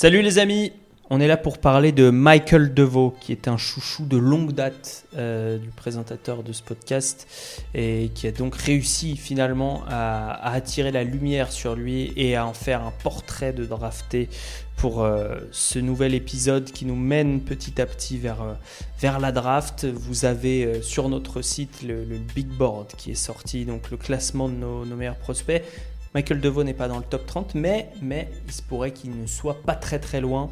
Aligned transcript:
Salut 0.00 0.22
les 0.22 0.38
amis, 0.38 0.70
on 1.10 1.20
est 1.20 1.26
là 1.26 1.36
pour 1.36 1.58
parler 1.58 1.90
de 1.90 2.10
Michael 2.10 2.72
Deveau, 2.72 3.16
qui 3.20 3.32
est 3.32 3.48
un 3.48 3.56
chouchou 3.56 4.06
de 4.06 4.16
longue 4.16 4.52
date 4.52 5.06
euh, 5.16 5.58
du 5.58 5.70
présentateur 5.70 6.44
de 6.44 6.52
ce 6.52 6.62
podcast 6.62 7.26
et 7.74 8.12
qui 8.14 8.28
a 8.28 8.30
donc 8.30 8.54
réussi 8.54 9.16
finalement 9.16 9.82
à, 9.88 10.52
attirer 10.52 10.92
la 10.92 11.02
lumière 11.02 11.50
sur 11.50 11.74
lui 11.74 12.12
et 12.14 12.36
à 12.36 12.46
en 12.46 12.54
faire 12.54 12.84
un 12.84 12.92
portrait 13.02 13.52
de 13.52 13.64
drafté 13.64 14.28
pour 14.76 15.02
euh, 15.02 15.34
ce 15.50 15.80
nouvel 15.80 16.14
épisode 16.14 16.70
qui 16.70 16.84
nous 16.84 16.94
mène 16.94 17.40
petit 17.40 17.80
à 17.82 17.86
petit 17.86 18.18
vers, 18.18 18.42
euh, 18.42 19.18
la 19.18 19.32
draft. 19.32 19.84
Vous 19.84 20.26
avez 20.26 20.80
sur 20.80 21.08
notre 21.08 21.42
site 21.42 21.82
le, 21.82 22.04
big 22.36 22.46
board 22.46 22.86
qui 22.96 23.10
est 23.10 23.16
sorti, 23.16 23.64
donc 23.64 23.90
le 23.90 23.96
classement 23.96 24.48
de 24.48 24.54
nos 24.54 24.84
meilleurs 24.94 25.18
prospects. 25.18 25.64
Michael 26.14 26.40
Deveau 26.40 26.64
n'est 26.64 26.74
pas 26.74 26.88
dans 26.88 26.98
le 26.98 27.04
top 27.04 27.26
30, 27.26 27.54
mais, 27.54 27.90
mais 28.00 28.28
il 28.46 28.52
se 28.52 28.62
pourrait 28.62 28.92
qu'il 28.92 29.20
ne 29.20 29.26
soit 29.26 29.62
pas 29.62 29.74
très 29.74 29.98
très 29.98 30.20
loin. 30.20 30.50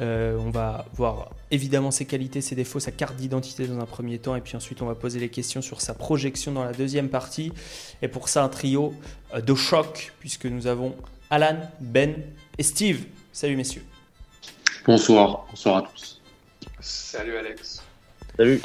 Euh, 0.00 0.36
on 0.38 0.50
va 0.50 0.86
voir 0.94 1.30
évidemment 1.52 1.92
ses 1.92 2.04
qualités, 2.04 2.40
ses 2.40 2.56
défauts, 2.56 2.80
sa 2.80 2.90
carte 2.90 3.14
d'identité 3.14 3.66
dans 3.66 3.78
un 3.78 3.86
premier 3.86 4.18
temps, 4.18 4.34
et 4.34 4.40
puis 4.40 4.56
ensuite 4.56 4.82
on 4.82 4.86
va 4.86 4.96
poser 4.96 5.20
les 5.20 5.28
questions 5.28 5.62
sur 5.62 5.80
sa 5.80 5.94
projection 5.94 6.52
dans 6.52 6.64
la 6.64 6.72
deuxième 6.72 7.08
partie. 7.08 7.52
Et 8.02 8.08
pour 8.08 8.28
ça, 8.28 8.42
un 8.42 8.48
trio 8.48 8.92
euh, 9.34 9.40
de 9.40 9.54
choc, 9.54 10.12
puisque 10.18 10.46
nous 10.46 10.66
avons 10.66 10.96
Alan, 11.30 11.58
Ben 11.80 12.16
et 12.58 12.62
Steve. 12.62 13.04
Salut 13.32 13.56
messieurs. 13.56 13.84
Bonsoir, 14.86 15.46
bonsoir 15.50 15.76
à 15.76 15.82
tous. 15.82 16.20
Salut 16.80 17.36
Alex. 17.36 17.82
Salut. 18.36 18.60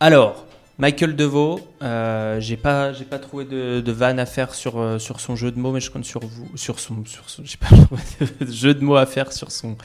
Alors, 0.00 0.44
Michael 0.78 1.14
Deveau, 1.14 1.60
euh, 1.82 2.40
j'ai 2.40 2.56
pas, 2.56 2.92
j'ai 2.92 3.04
pas 3.04 3.20
trouvé 3.20 3.44
de, 3.44 3.92
vanne 3.92 4.18
à 4.18 4.26
faire 4.26 4.54
sur, 4.54 4.80
euh, 4.80 4.98
sur 4.98 5.20
son 5.20 5.36
jeu 5.36 5.52
de 5.52 5.58
mots, 5.58 5.70
mais 5.70 5.80
je 5.80 5.90
compte 5.90 6.04
sur 6.04 6.20
vous, 6.20 6.48
sur 6.56 6.80
son, 6.80 6.96
jeu 8.40 8.74
de 8.74 8.84
mots 8.84 8.96
à 8.96 9.06
faire 9.06 9.32
sur 9.32 9.52
son, 9.52 9.76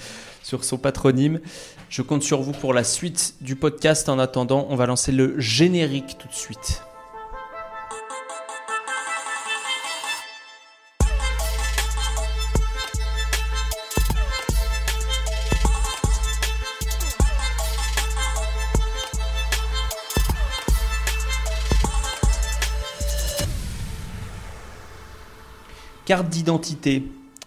sur 0.41 0.63
son 0.63 0.77
patronyme. 0.79 1.39
Je 1.89 2.01
compte 2.01 2.23
sur 2.23 2.41
vous 2.41 2.53
pour 2.53 2.73
la 2.73 2.83
suite 2.83 3.35
du 3.41 3.55
podcast. 3.55 4.09
En 4.09 4.17
attendant, 4.17 4.65
on 4.69 4.75
va 4.75 4.87
lancer 4.87 5.11
le 5.11 5.39
générique 5.39 6.17
tout 6.17 6.27
de 6.27 6.33
suite. 6.33 6.81
Carte 26.09 26.29
d'identité, 26.29 27.03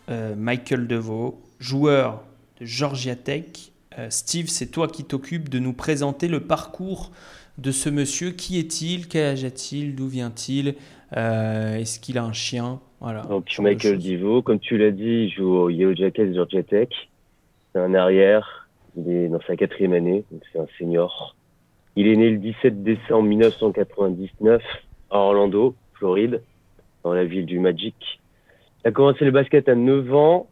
euh, 0.09 0.37
Michael 0.37 0.87
Deveau, 0.87 1.41
joueur 1.59 2.23
de 2.61 2.65
Georgia 2.65 3.17
Tech. 3.17 3.73
Euh, 3.99 4.07
Steve, 4.09 4.47
c'est 4.47 4.69
toi 4.69 4.87
qui 4.87 5.03
t'occupes 5.03 5.49
de 5.49 5.59
nous 5.59 5.73
présenter 5.73 6.29
le 6.29 6.39
parcours 6.39 7.11
de 7.59 7.73
ce 7.73 7.89
monsieur. 7.89 8.31
Qui 8.31 8.61
est-il? 8.61 9.09
Quel 9.09 9.33
âge 9.33 9.45
a-t-il? 9.45 9.97
D'où 9.97 10.07
vient-il? 10.07 10.77
Euh, 11.17 11.75
Est-ce 11.75 11.99
qu'il 11.99 12.19
a 12.19 12.23
un 12.23 12.33
chien? 12.33 12.79
Voilà, 13.01 13.23
Donc, 13.23 13.47
Michael 13.59 13.99
Deveau, 13.99 14.43
comme 14.43 14.61
tu 14.61 14.79
l'as 14.79 14.93
dit, 14.93 15.25
il 15.25 15.33
joue 15.33 15.57
au 15.57 15.69
Yellow 15.69 15.97
Jackets 15.97 16.33
Georgia 16.33 16.63
Tech. 16.63 16.91
C'est 17.73 17.81
un 17.81 17.95
arrière. 17.95 18.69
Il 18.97 19.11
est 19.11 19.27
dans 19.27 19.41
sa 19.45 19.57
quatrième 19.57 19.95
année, 19.95 20.25
donc 20.31 20.43
c'est 20.53 20.61
un 20.61 20.69
senior. 20.79 21.35
Il 21.97 22.07
est 22.07 22.15
né 22.15 22.31
le 22.31 22.39
17 22.39 22.85
décembre 22.85 23.25
1999 23.29 24.63
à 25.11 25.19
Orlando, 25.19 25.75
Floride, 25.95 26.41
dans 27.03 27.13
la 27.13 27.25
ville 27.25 27.45
du 27.45 27.59
Magic. 27.59 28.22
Il 28.85 28.89
a 28.89 28.93
commencé 28.93 29.25
le 29.25 29.31
basket 29.31 29.69
à 29.69 29.77
9 29.77 30.13
ans. 30.13 30.49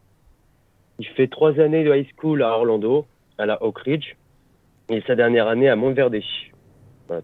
Il 0.99 1.07
fait 1.07 1.27
trois 1.27 1.59
années 1.59 1.83
de 1.83 1.93
high 1.93 2.07
school 2.15 2.43
à 2.43 2.51
Orlando, 2.51 3.05
à 3.37 3.45
la 3.45 3.61
Oak 3.61 3.79
Ridge, 3.79 4.15
et 4.89 5.01
sa 5.01 5.15
dernière 5.15 5.47
année 5.47 5.67
à 5.67 5.75
Montverde, 5.75 6.17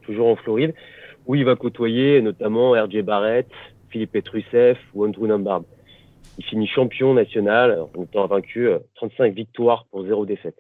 toujours 0.02 0.28
en 0.28 0.36
Floride, 0.36 0.74
où 1.26 1.36
il 1.36 1.46
va 1.46 1.56
côtoyer 1.56 2.22
notamment 2.22 2.72
R.J. 2.72 3.04
Barrett, 3.04 3.48
Philippe 3.90 4.12
Petrusev 4.12 4.78
ou 4.94 5.06
Andrew 5.06 5.28
Nambard. 5.28 5.64
Il 6.38 6.44
finit 6.44 6.68
champion 6.68 7.14
national 7.14 7.86
en 7.96 8.04
étant 8.04 8.28
vaincu 8.28 8.70
35 8.96 9.24
euh, 9.24 9.30
victoires 9.30 9.86
pour 9.90 10.04
0 10.04 10.26
défaite. 10.26 10.60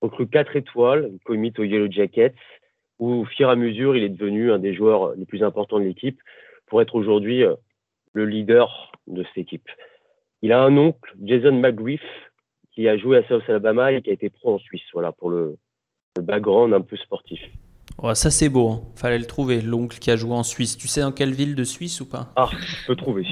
Recrue 0.00 0.26
4 0.26 0.56
étoiles, 0.56 1.12
commit 1.24 1.52
au 1.56 1.62
Yellow 1.62 1.90
Jackets, 1.90 2.34
où 2.98 3.12
au 3.12 3.24
fur 3.26 3.48
et 3.48 3.52
à 3.52 3.56
mesure, 3.56 3.96
il 3.96 4.02
est 4.02 4.08
devenu 4.08 4.50
un 4.50 4.58
des 4.58 4.74
joueurs 4.74 5.14
les 5.14 5.24
plus 5.24 5.44
importants 5.44 5.78
de 5.78 5.84
l'équipe 5.84 6.20
pour 6.66 6.82
être 6.82 6.94
aujourd'hui 6.94 7.44
euh, 7.44 7.54
le 8.12 8.26
leader 8.26 8.92
de 9.06 9.24
cette 9.24 9.38
équipe. 9.38 9.68
Il 10.42 10.52
a 10.52 10.62
un 10.62 10.76
oncle, 10.76 11.14
Jason 11.22 11.52
McGriff, 11.52 12.00
qui 12.72 12.88
a 12.88 12.96
joué 12.96 13.18
à 13.18 13.28
South 13.28 13.42
Alabama 13.48 13.92
et 13.92 14.00
qui 14.02 14.10
a 14.10 14.12
été 14.12 14.30
pro 14.30 14.54
en 14.54 14.58
Suisse, 14.58 14.82
voilà, 14.92 15.12
pour 15.12 15.30
le, 15.30 15.56
background 16.20 16.74
un 16.74 16.80
peu 16.80 16.96
sportif. 16.96 17.40
ça 18.14 18.30
c'est 18.30 18.48
beau, 18.48 18.68
hein. 18.68 18.82
fallait 18.96 19.18
le 19.18 19.26
trouver, 19.26 19.62
l'oncle 19.62 19.98
qui 19.98 20.10
a 20.10 20.16
joué 20.16 20.32
en 20.32 20.42
Suisse. 20.42 20.76
Tu 20.76 20.88
sais 20.88 21.00
dans 21.00 21.12
quelle 21.12 21.32
ville 21.32 21.54
de 21.54 21.64
Suisse 21.64 22.00
ou 22.00 22.08
pas? 22.08 22.32
Ah, 22.36 22.50
je 22.52 22.86
peux 22.86 22.96
trouver. 22.96 23.26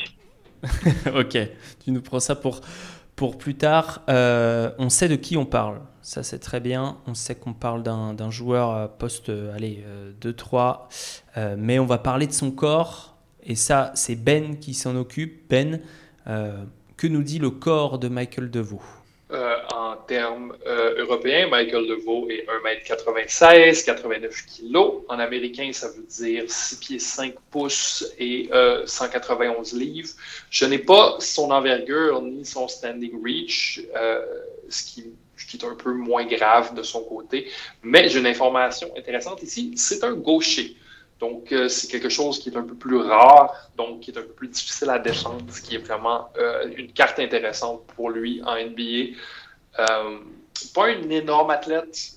ok, 1.15 1.39
tu 1.85 1.91
nous 1.91 2.01
prends 2.01 2.21
ça 2.21 2.35
pour, 2.35 2.61
pour 3.17 3.37
plus 3.37 3.57
tard. 3.57 4.03
Euh, 4.09 4.71
on 4.79 4.89
sait 4.89 5.09
de 5.09 5.17
qui 5.17 5.37
on 5.37 5.45
parle, 5.45 5.81
ça 6.03 6.23
c'est 6.23 6.39
très 6.39 6.61
bien. 6.61 6.99
On 7.07 7.15
sait 7.15 7.35
qu'on 7.35 7.53
parle 7.53 7.83
d'un 7.83 8.31
joueur 8.31 8.71
euh, 8.71 8.87
poste, 8.87 9.29
euh, 9.29 9.55
allez, 9.55 9.85
2-3, 10.21 11.57
mais 11.57 11.79
on 11.79 11.87
va 11.87 11.99
parler 11.99 12.27
de 12.27 12.33
son 12.33 12.51
corps, 12.51 13.18
et 13.49 13.55
ça, 13.55 13.93
c'est 13.95 14.15
Ben 14.15 14.59
qui 14.59 14.75
s'en 14.75 14.95
occupe. 14.95 15.49
Ben, 15.49 15.81
euh, 16.29 16.63
que 16.99 17.07
nous 17.07 17.23
dit 17.23 17.39
le 17.39 17.51
corps 17.51 17.99
de 17.99 18.09
Michael 18.09 18.51
DeVoe 18.51 18.83
euh, 19.31 19.57
En 19.75 19.97
termes 19.97 20.55
euh, 20.67 21.01
européens, 21.01 21.49
Michael 21.49 21.87
DeVoe 21.87 22.29
est 22.31 22.47
1m96, 22.47 23.87
89 23.87 24.47
kg. 24.47 24.77
En 25.09 25.19
américain, 25.19 25.71
ça 25.73 25.89
veut 25.89 26.05
dire 26.07 26.45
6 26.47 26.77
pieds 26.77 26.99
5 26.99 27.35
pouces 27.51 28.13
et 28.19 28.51
191 28.85 29.73
livres. 29.73 30.11
Je 30.51 30.67
n'ai 30.67 30.79
pas 30.79 31.17
son 31.21 31.51
envergure 31.51 32.21
ni 32.21 32.45
son 32.45 32.69
standing 32.69 33.13
reach, 33.25 33.81
ce 34.69 34.85
qui 34.85 35.05
est 35.55 35.65
un 35.65 35.75
peu 35.75 35.95
moins 35.95 36.27
grave 36.27 36.75
de 36.75 36.83
son 36.83 37.03
côté. 37.05 37.49
Mais 37.83 38.11
j'ai 38.11 38.19
une 38.19 38.27
information 38.27 38.91
intéressante 38.99 39.43
ici, 39.43 39.73
c'est 39.77 40.05
un 40.05 40.13
gaucher. 40.13 40.77
Donc, 41.21 41.51
euh, 41.53 41.69
c'est 41.69 41.89
quelque 41.89 42.09
chose 42.09 42.39
qui 42.39 42.51
est 42.51 42.57
un 42.57 42.63
peu 42.63 42.75
plus 42.75 42.99
rare, 42.99 43.71
donc 43.77 44.01
qui 44.01 44.13
est 44.13 44.19
un 44.19 44.23
peu 44.23 44.29
plus 44.29 44.49
difficile 44.49 44.91
à 44.91 44.99
défendre, 44.99 45.45
ce 45.51 45.61
qui 45.61 45.75
est 45.75 45.79
vraiment 45.79 46.29
euh, 46.39 46.71
une 46.77 46.93
carte 46.93 47.19
intéressante 47.19 47.85
pour 47.97 48.11
lui 48.11 48.41
en 48.45 48.55
NBA. 48.55 49.17
Euh, 49.81 50.19
pas 50.75 50.87
un 50.87 51.11
énorme 51.11 51.51
athlète, 51.51 52.13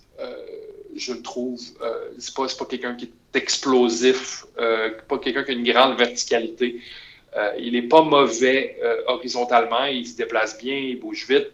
je 0.96 1.14
le 1.14 1.22
trouve. 1.22 1.60
c'est 2.20 2.36
pas, 2.36 2.46
pas 2.48 2.66
quelqu'un 2.66 2.96
qui 2.96 3.06
est 3.06 3.38
explosif, 3.38 4.46
pas 4.56 5.18
quelqu'un 5.20 5.44
qui 5.44 5.52
a 5.52 5.54
une 5.54 5.64
grande 5.64 5.98
verticalité. 5.98 6.82
il 7.60 7.74
n'est 7.74 7.88
pas 7.88 8.02
mauvais 8.02 8.80
horizontalement, 9.08 9.86
il 9.86 10.08
se 10.08 10.18
déplace 10.18 10.58
bien, 10.58 10.76
il 10.76 11.00
bouge 11.00 11.28
vite, 11.28 11.50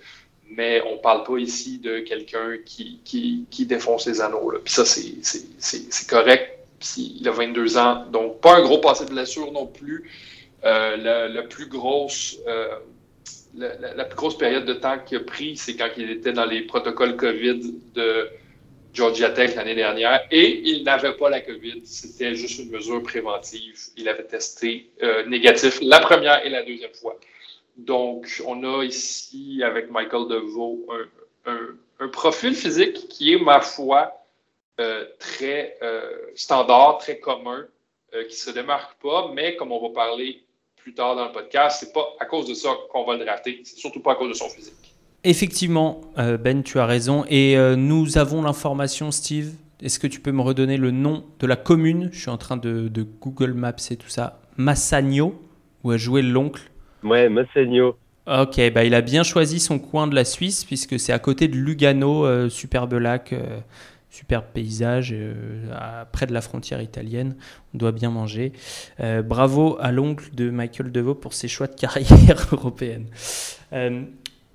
mais 0.50 0.81
on 0.81 0.94
ne 0.94 1.00
parle 1.00 1.24
pas 1.24 1.38
ici 1.38 1.78
de 1.78 2.00
quelqu'un 2.00 2.57
qui, 2.66 3.00
qui, 3.03 3.46
qui, 3.50 3.66
défonce 3.66 4.07
les 4.07 4.22
anneaux. 4.22 4.53
Puis 4.63 4.74
ça, 4.74 4.86
c'est 4.86 6.09
correct 6.09 6.57
il 6.98 7.28
a 7.28 7.32
22 7.32 7.78
ans, 7.78 8.06
donc 8.12 8.42
pas 8.42 8.56
un 8.56 8.62
gros 8.62 8.80
passé 8.80 9.06
de 9.06 9.10
blessure 9.10 9.52
non 9.52 9.66
plus. 9.66 10.10
Euh, 10.66 11.28
la, 11.28 11.44
plus 11.44 11.68
grosse, 11.68 12.38
euh, 12.48 12.80
la, 13.56 14.06
plus 14.06 14.16
grosse 14.16 14.38
période 14.38 14.66
de 14.66 14.74
temps 14.74 14.98
qu'il 15.00 15.18
a 15.18 15.22
pris, 15.22 15.56
c'est 15.56 15.76
quand 15.76 15.90
il 15.98 16.10
était 16.10 16.34
dans 16.34 16.46
les 16.46 16.64
protocoles 16.64 17.16
COVID 17.16 17.76
de 17.94 18.28
Georgia 18.92 19.30
Tech 19.30 19.56
l'année 19.56 19.76
dernière 19.76 20.26
et 20.32 20.68
il 20.68 20.84
n'avait 20.84 21.14
pas 21.14 21.30
la 21.30 21.42
COVID. 21.42 21.82
C'était 21.86 22.34
juste 22.34 22.60
une 22.60 22.72
mesure 22.72 23.04
préventive. 23.04 23.78
Il 23.98 24.10
avait 24.10 24.24
testé 24.26 24.90
euh, 25.04 25.26
négatif 25.28 25.80
la 25.82 26.00
première 26.00 26.44
et 26.44 26.50
la 26.50 26.64
deuxième 26.64 26.94
fois. 26.94 27.16
Donc, 27.78 28.42
on 28.46 28.64
a 28.64 28.84
ici, 28.84 29.62
avec 29.64 29.92
Michael 29.92 30.28
DeVoe, 30.28 30.88
un 32.00 32.07
profil 32.07 32.56
physique 32.56 33.07
qui 33.07 33.34
est, 33.34 33.40
ma 33.40 33.62
foi, 33.62 34.17
très 35.19 35.77
euh, 35.81 36.12
standard, 36.35 36.97
très 37.00 37.19
commun, 37.19 37.65
euh, 38.13 38.24
qui 38.24 38.33
ne 38.33 38.35
se 38.35 38.51
démarque 38.51 39.01
pas, 39.01 39.31
mais 39.33 39.56
comme 39.56 39.71
on 39.71 39.81
va 39.81 39.94
parler 39.94 40.44
plus 40.75 40.94
tard 40.94 41.15
dans 41.15 41.25
le 41.25 41.31
podcast, 41.31 41.77
c'est 41.79 41.94
pas 41.94 42.07
à 42.19 42.25
cause 42.25 42.47
de 42.47 42.53
ça 42.53 42.69
qu'on 42.91 43.06
va 43.06 43.18
le 43.18 43.25
rater, 43.25 43.62
c'est 43.63 43.77
surtout 43.77 44.00
pas 44.00 44.13
à 44.13 44.15
cause 44.15 44.29
de 44.29 44.33
son 44.33 44.50
physique. 44.50 44.95
Effectivement, 45.24 46.01
Ben, 46.15 46.63
tu 46.63 46.79
as 46.79 46.85
raison. 46.85 47.25
Et 47.29 47.57
nous 47.75 48.18
avons 48.18 48.41
l'information, 48.41 49.12
Steve. 49.12 49.56
Est-ce 49.81 50.00
que 50.00 50.07
tu 50.07 50.21
peux 50.21 50.31
me 50.31 50.41
redonner 50.41 50.77
le 50.77 50.91
nom 50.91 51.25
de 51.39 51.47
la 51.47 51.57
commune? 51.57 52.09
Je 52.13 52.21
suis 52.21 52.29
en 52.29 52.38
train 52.38 52.56
de, 52.56 52.89
Google 53.19 53.53
Maps 53.53 53.74
et 53.91 53.97
tout 53.97 54.07
ça. 54.07 54.39
Massagno, 54.56 55.35
où 55.83 55.91
a 55.91 55.97
joué 55.97 56.21
l'oncle? 56.21 56.62
Ouais, 57.03 57.27
Massagno. 57.27 57.97
Ok, 58.25 58.71
bah 58.74 58.85
il 58.85 58.94
a 58.94 59.01
bien 59.01 59.24
choisi 59.24 59.59
son 59.59 59.79
coin 59.79 60.07
de 60.07 60.15
la 60.15 60.24
Suisse, 60.24 60.63
puisque 60.63 60.97
c'est 61.00 61.13
à 61.13 61.19
côté 61.19 61.50
de 61.50 61.56
Lugano, 61.57 62.50
superbe 62.50 62.94
lac 62.94 63.33
superbe 64.18 64.46
paysage 64.52 65.14
euh, 65.14 66.04
près 66.12 66.25
de 66.25 66.34
la 66.34 66.42
frontière 66.42 66.81
italienne. 66.81 67.36
On 67.74 67.78
doit 67.78 67.92
bien 67.92 68.10
manger. 68.10 68.52
Euh, 69.00 69.22
bravo 69.22 69.78
à 69.80 69.92
l'oncle 69.92 70.34
de 70.34 70.50
Michael 70.50 70.92
Deveau 70.92 71.14
pour 71.14 71.34
ses 71.34 71.48
choix 71.48 71.68
de 71.68 71.75
carrière 71.75 72.48
européenne. 72.52 73.06
Euh, 73.74 74.02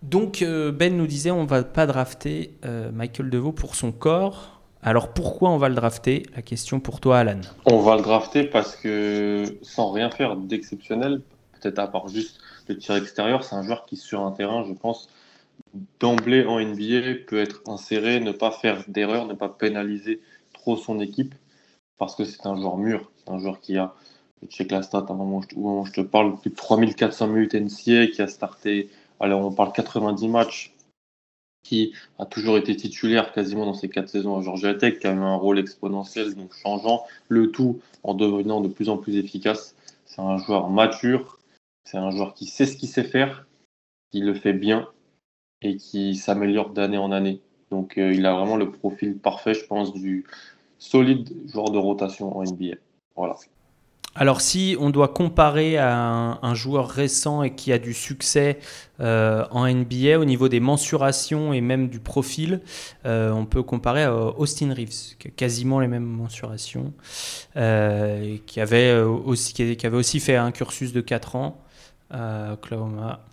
Donc 0.03 0.43
Ben 0.43 0.97
nous 0.97 1.07
disait 1.07 1.31
on 1.31 1.45
va 1.45 1.63
pas 1.63 1.87
drafter 1.87 2.55
Michael 2.93 3.31
DeVoe 3.31 3.53
pour 3.53 3.77
son 3.77 3.93
corps. 3.93 4.61
Alors 4.83 5.15
pourquoi 5.15 5.51
on 5.51 5.59
va 5.59 5.69
le 5.69 5.77
drafter? 5.77 6.25
La 6.35 6.43
question 6.43 6.81
pour 6.81 6.99
toi 6.99 7.21
Alan. 7.21 7.41
On 7.67 7.79
va 7.79 7.95
le 7.97 8.03
drafter 8.03 8.43
parce 8.43 8.75
que 8.75 9.45
sans 9.63 9.93
rien 9.93 10.11
faire 10.11 10.35
d'exceptionnel, 10.35 11.21
peut-être 11.61 11.79
à 11.79 11.87
part 11.87 12.09
juste 12.09 12.41
le 12.69 12.77
tir 12.79 12.97
extérieur, 12.97 13.45
c'est 13.45 13.55
un 13.55 13.63
joueur 13.63 13.87
qui 13.87 13.97
sur 13.97 14.23
un 14.23 14.33
terrain, 14.33 14.65
je 14.67 14.73
pense, 14.73 15.09
d'emblée 16.01 16.45
en 16.45 16.61
NBA 16.61 17.25
peut 17.27 17.39
être 17.39 17.63
inséré, 17.67 18.21
ne 18.21 18.33
pas 18.33 18.51
faire 18.51 18.85
d'erreur, 18.89 19.27
ne 19.27 19.35
pas 19.35 19.49
pénaliser 19.49 20.21
trop 20.53 20.77
son 20.77 21.01
équipe 21.01 21.35
parce 21.99 22.17
que 22.17 22.25
c'est 22.25 22.47
un 22.47 22.57
joueur 22.57 22.79
mûr, 22.79 23.13
c'est 23.17 23.31
un 23.31 23.39
joueur 23.39 23.61
qui 23.61 23.77
a, 23.79 23.95
check 24.49 24.73
la 24.73 24.83
stat 24.83 25.07
un 25.09 25.15
moment 25.15 25.41
où 25.55 25.87
je 25.87 25.93
te 25.93 26.01
parle, 26.01 26.37
plus 26.41 26.51
de 26.51 26.57
3400 26.57 27.29
minutes 27.29 27.55
NCA, 27.55 28.09
qui 28.09 28.23
a 28.23 28.27
starté, 28.27 28.91
alors 29.21 29.41
on 29.47 29.53
parle 29.53 29.73
90 29.73 30.27
matchs, 30.29 30.75
qui 31.63 31.93
a 32.19 32.27
toujours 32.27 32.59
été 32.59 32.75
titulaire 32.75 33.33
quasiment 33.33 33.67
dans 33.67 33.75
ses 33.75 33.89
quatre 33.89 34.09
saisons 34.09 34.37
à 34.37 34.43
Georgia 34.43 34.75
Tech, 34.75 34.99
qui 34.99 35.07
a 35.07 35.13
eu 35.13 35.19
un 35.19 35.37
rôle 35.37 35.61
exponentiel, 35.61 36.35
donc 36.35 36.53
changeant 36.55 37.05
le 37.29 37.53
tout 37.53 37.81
en 38.03 38.15
devenant 38.15 38.61
de 38.61 38.69
plus 38.69 38.89
en 38.89 38.97
plus 38.97 39.17
efficace. 39.17 39.77
C'est 40.05 40.21
un 40.21 40.39
joueur 40.39 40.71
mature, 40.71 41.39
c'est 41.85 41.99
un 41.99 42.11
joueur 42.11 42.35
qui 42.35 42.47
sait 42.47 42.67
ce 42.67 42.77
qu'il 42.77 42.89
sait 42.89 43.05
faire, 43.05 43.47
qui 44.11 44.21
le 44.21 44.35
fait 44.35 44.55
bien 44.55 44.89
et 45.63 45.77
qui 45.77 46.15
s'améliore 46.15 46.71
d'année 46.71 46.99
en 46.99 47.13
année. 47.13 47.41
Donc 47.71 47.97
euh, 47.97 48.13
il 48.13 48.27
a 48.27 48.35
vraiment 48.35 48.57
le 48.57 48.71
profil 48.71 49.17
parfait, 49.17 49.55
je 49.55 49.65
pense, 49.65 49.93
du 49.95 50.25
solide 50.79 51.33
joueur 51.51 51.71
de 51.71 51.79
rotation 51.79 52.37
en 52.37 52.43
NBA. 52.43 52.77
Voilà. 53.17 53.37
Alors 54.15 54.43
si 54.43 54.77
on 54.79 54.91
doit 54.91 55.09
comparer 55.09 55.79
à 55.79 56.39
un, 56.43 56.55
joueur 56.55 56.91
récent 56.91 57.43
et 57.43 57.55
qui 57.55 57.73
a 57.73 57.79
du 57.79 57.95
succès 57.95 58.59
euh, 59.01 59.47
en 59.51 59.67
NBA 59.67 60.19
au 60.19 60.27
niveau 60.27 60.51
des 60.51 60.61
mensurations 60.61 61.55
et 61.55 61.63
même 61.63 61.89
du 61.89 61.99
profil, 61.99 62.61
euh, 63.07 63.31
on 63.31 63.47
peut 63.47 63.63
comparer 63.63 64.03
à 64.03 64.15
Austin 64.15 64.75
Reeves, 64.75 65.17
qui 65.19 65.29
a 65.29 65.31
quasiment 65.31 65.81
les 65.81 65.89
mêmes 65.89 66.05
mensurations, 66.05 66.93
qui, 67.55 68.61
avait 68.61 69.01
aussi, 69.01 69.55
qui 69.55 69.87
avait 69.87 69.97
aussi 69.97 70.21
fait 70.21 70.37
un 70.37 70.53
cursus 70.53 70.93
de 70.93 71.01
4 71.01 71.37
ans 71.37 71.59
à 72.11 72.53
Oklahoma 72.53 73.25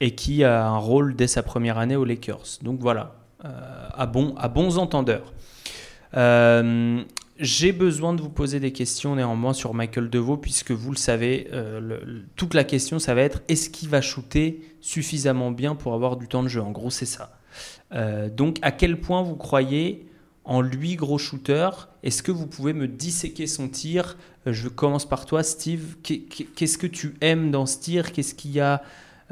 et 0.00 0.14
qui 0.14 0.44
a 0.44 0.66
un 0.66 0.78
rôle 0.78 1.14
dès 1.14 1.26
sa 1.26 1.42
première 1.42 1.78
année 1.78 1.96
aux 1.96 2.04
Lakers. 2.04 2.58
Donc 2.62 2.80
voilà, 2.80 3.14
euh, 3.44 3.88
à, 3.94 4.06
bon, 4.06 4.34
à 4.36 4.48
bons 4.48 4.78
entendeurs. 4.78 5.32
Euh, 6.16 7.02
j'ai 7.38 7.72
besoin 7.72 8.12
de 8.12 8.20
vous 8.20 8.28
poser 8.28 8.60
des 8.60 8.72
questions 8.72 9.14
néanmoins 9.14 9.52
sur 9.52 9.72
Michael 9.72 10.10
DeVoe, 10.10 10.38
puisque 10.38 10.72
vous 10.72 10.90
le 10.90 10.96
savez, 10.96 11.48
euh, 11.52 12.22
toute 12.36 12.54
la 12.54 12.64
question, 12.64 12.98
ça 12.98 13.14
va 13.14 13.22
être 13.22 13.42
est-ce 13.48 13.70
qu'il 13.70 13.88
va 13.88 14.00
shooter 14.00 14.60
suffisamment 14.80 15.50
bien 15.50 15.74
pour 15.74 15.94
avoir 15.94 16.16
du 16.16 16.28
temps 16.28 16.42
de 16.42 16.48
jeu? 16.48 16.60
En 16.60 16.70
gros, 16.70 16.90
c'est 16.90 17.06
ça. 17.06 17.38
donc, 18.36 18.58
à 18.62 18.72
quel 18.72 19.00
point 19.00 19.22
vous 19.22 19.36
croyez 19.36 20.06
en 20.44 20.60
lui, 20.60 20.96
gros 20.96 21.18
shooter? 21.18 21.70
Est-ce 22.02 22.22
que 22.22 22.32
vous 22.32 22.46
pouvez 22.46 22.72
me 22.72 22.88
disséquer 22.88 23.46
son 23.46 23.68
tir? 23.68 24.16
Je 24.46 24.68
commence 24.68 25.08
par 25.08 25.26
toi, 25.26 25.42
Steve. 25.42 25.96
Qu'est-ce 26.02 26.78
que 26.78 26.86
tu 26.86 27.14
aimes 27.20 27.50
dans 27.50 27.66
ce 27.66 27.78
tir? 27.78 28.12
Qu'est-ce 28.12 28.34
qu'il 28.34 28.52
y 28.52 28.60
a 28.60 28.82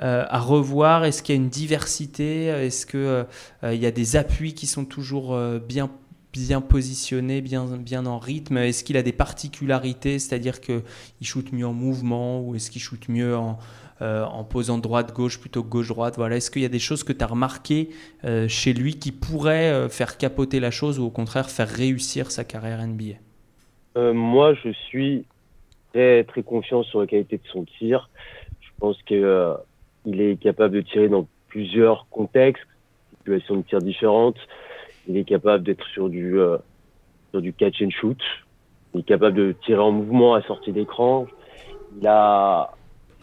euh, 0.03 0.25
à 0.29 0.39
revoir. 0.39 1.05
Est-ce 1.05 1.23
qu'il 1.23 1.35
y 1.35 1.39
a 1.39 1.41
une 1.41 1.49
diversité? 1.49 2.47
Est-ce 2.47 2.87
qu'il 2.87 3.01
euh, 3.01 3.25
il 3.65 3.81
y 3.81 3.87
a 3.87 3.91
des 3.91 4.17
appuis 4.17 4.55
qui 4.55 4.67
sont 4.67 4.85
toujours 4.85 5.35
euh, 5.35 5.59
bien, 5.59 5.91
bien 6.33 6.61
positionnés, 6.61 7.41
bien, 7.41 7.67
bien 7.77 8.07
en 8.07 8.19
rythme? 8.19 8.59
Est-ce 8.59 8.85
qu'il 8.85 8.97
a 8.97 9.03
des 9.03 9.13
particularités? 9.13 10.19
C'est-à-dire 10.19 10.61
qu'il 10.61 10.83
shoot 11.23 11.53
mieux 11.53 11.67
en 11.67 11.73
mouvement 11.73 12.41
ou 12.41 12.55
est-ce 12.55 12.71
qu'il 12.71 12.81
shoot 12.81 13.09
mieux 13.09 13.37
en, 13.37 13.59
en 14.01 14.45
posant 14.45 14.79
droite-gauche 14.79 15.41
plutôt 15.41 15.65
que 15.65 15.69
gauche-droite 15.69 16.15
voilà. 16.17 16.37
Est-ce 16.37 16.53
qu'il 16.53 16.63
y 16.63 16.67
a 16.67 16.71
des 16.71 16.79
choses 16.79 17.03
que 17.03 17.13
tu 17.13 17.25
as 17.25 17.27
remarquées 17.27 17.91
chez 18.47 18.73
lui 18.73 19.01
qui 19.01 19.11
pourraient 19.11 19.89
faire 19.89 20.17
capoter 20.17 20.61
la 20.61 20.71
chose 20.71 21.01
ou 21.01 21.07
au 21.07 21.11
contraire 21.11 21.51
faire 21.51 21.69
réussir 21.69 22.31
sa 22.31 22.45
carrière 22.45 22.87
NBA 22.87 24.13
Moi, 24.13 24.55
je 24.63 24.71
suis 24.71 25.25
très, 25.93 26.23
très 26.23 26.45
confiant 26.45 26.85
sur 26.85 27.01
la 27.01 27.09
qualité 27.09 27.39
de 27.39 27.49
son 27.53 27.65
tir. 27.65 28.09
Je 28.61 28.69
pense 28.79 29.03
que 29.03 29.57
il 30.05 30.21
est 30.21 30.37
capable 30.37 30.75
de 30.75 30.81
tirer 30.81 31.09
dans 31.09 31.27
plusieurs 31.49 32.07
contextes, 32.11 32.67
situations 33.19 33.57
de 33.57 33.63
tir 33.63 33.79
différentes. 33.81 34.39
Il 35.09 35.17
est 35.17 35.25
capable 35.25 35.65
d'être 35.65 35.87
sur 35.89 36.09
du 36.09 36.39
euh, 36.39 36.59
sur 37.31 37.41
du 37.41 37.53
catch 37.53 37.83
and 37.83 37.91
shoot. 37.91 38.21
Il 38.95 39.01
est 39.01 39.05
capable 39.05 39.37
de 39.37 39.55
tirer 39.65 39.81
en 39.81 39.93
mouvement 39.93 40.35
à 40.35 40.43
sortie 40.43 40.73
d'écran. 40.73 41.27
Il 42.01 42.07
a 42.07 42.73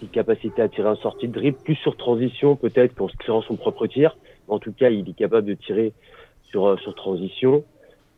une 0.02 0.10
capacité 0.10 0.62
à 0.62 0.70
tirer 0.70 0.90
en 0.90 0.96
sortie 0.98 1.28
de 1.28 1.34
dribble, 1.34 1.58
plus 1.58 1.76
sur 1.76 1.96
transition 1.96 2.56
peut-être 2.56 2.94
pour 2.94 3.10
se 3.10 3.18
créer 3.18 3.40
son 3.48 3.56
propre 3.56 3.88
tir. 3.88 4.18
En 4.48 4.60
tout 4.60 4.74
cas, 4.74 4.90
il 4.90 5.10
est 5.10 5.14
capable 5.14 5.48
de 5.48 5.54
tirer 5.54 5.94
sur 6.50 6.68
euh, 6.68 6.78
sur 6.78 6.94
transition 6.96 7.64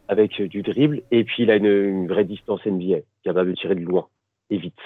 avec 0.07 0.42
du 0.42 0.62
dribble. 0.62 1.01
Et 1.12 1.24
puis 1.24 1.44
il 1.44 1.51
a 1.51 1.56
une, 1.57 1.65
une 1.65 2.07
vraie 2.07 2.25
distance 2.25 2.65
NBA, 2.65 3.00
capable 3.24 3.51
de 3.51 3.56
tirer 3.56 3.75
de 3.75 3.81
loin 3.81 4.07
et 4.50 4.57
vite. 4.57 4.80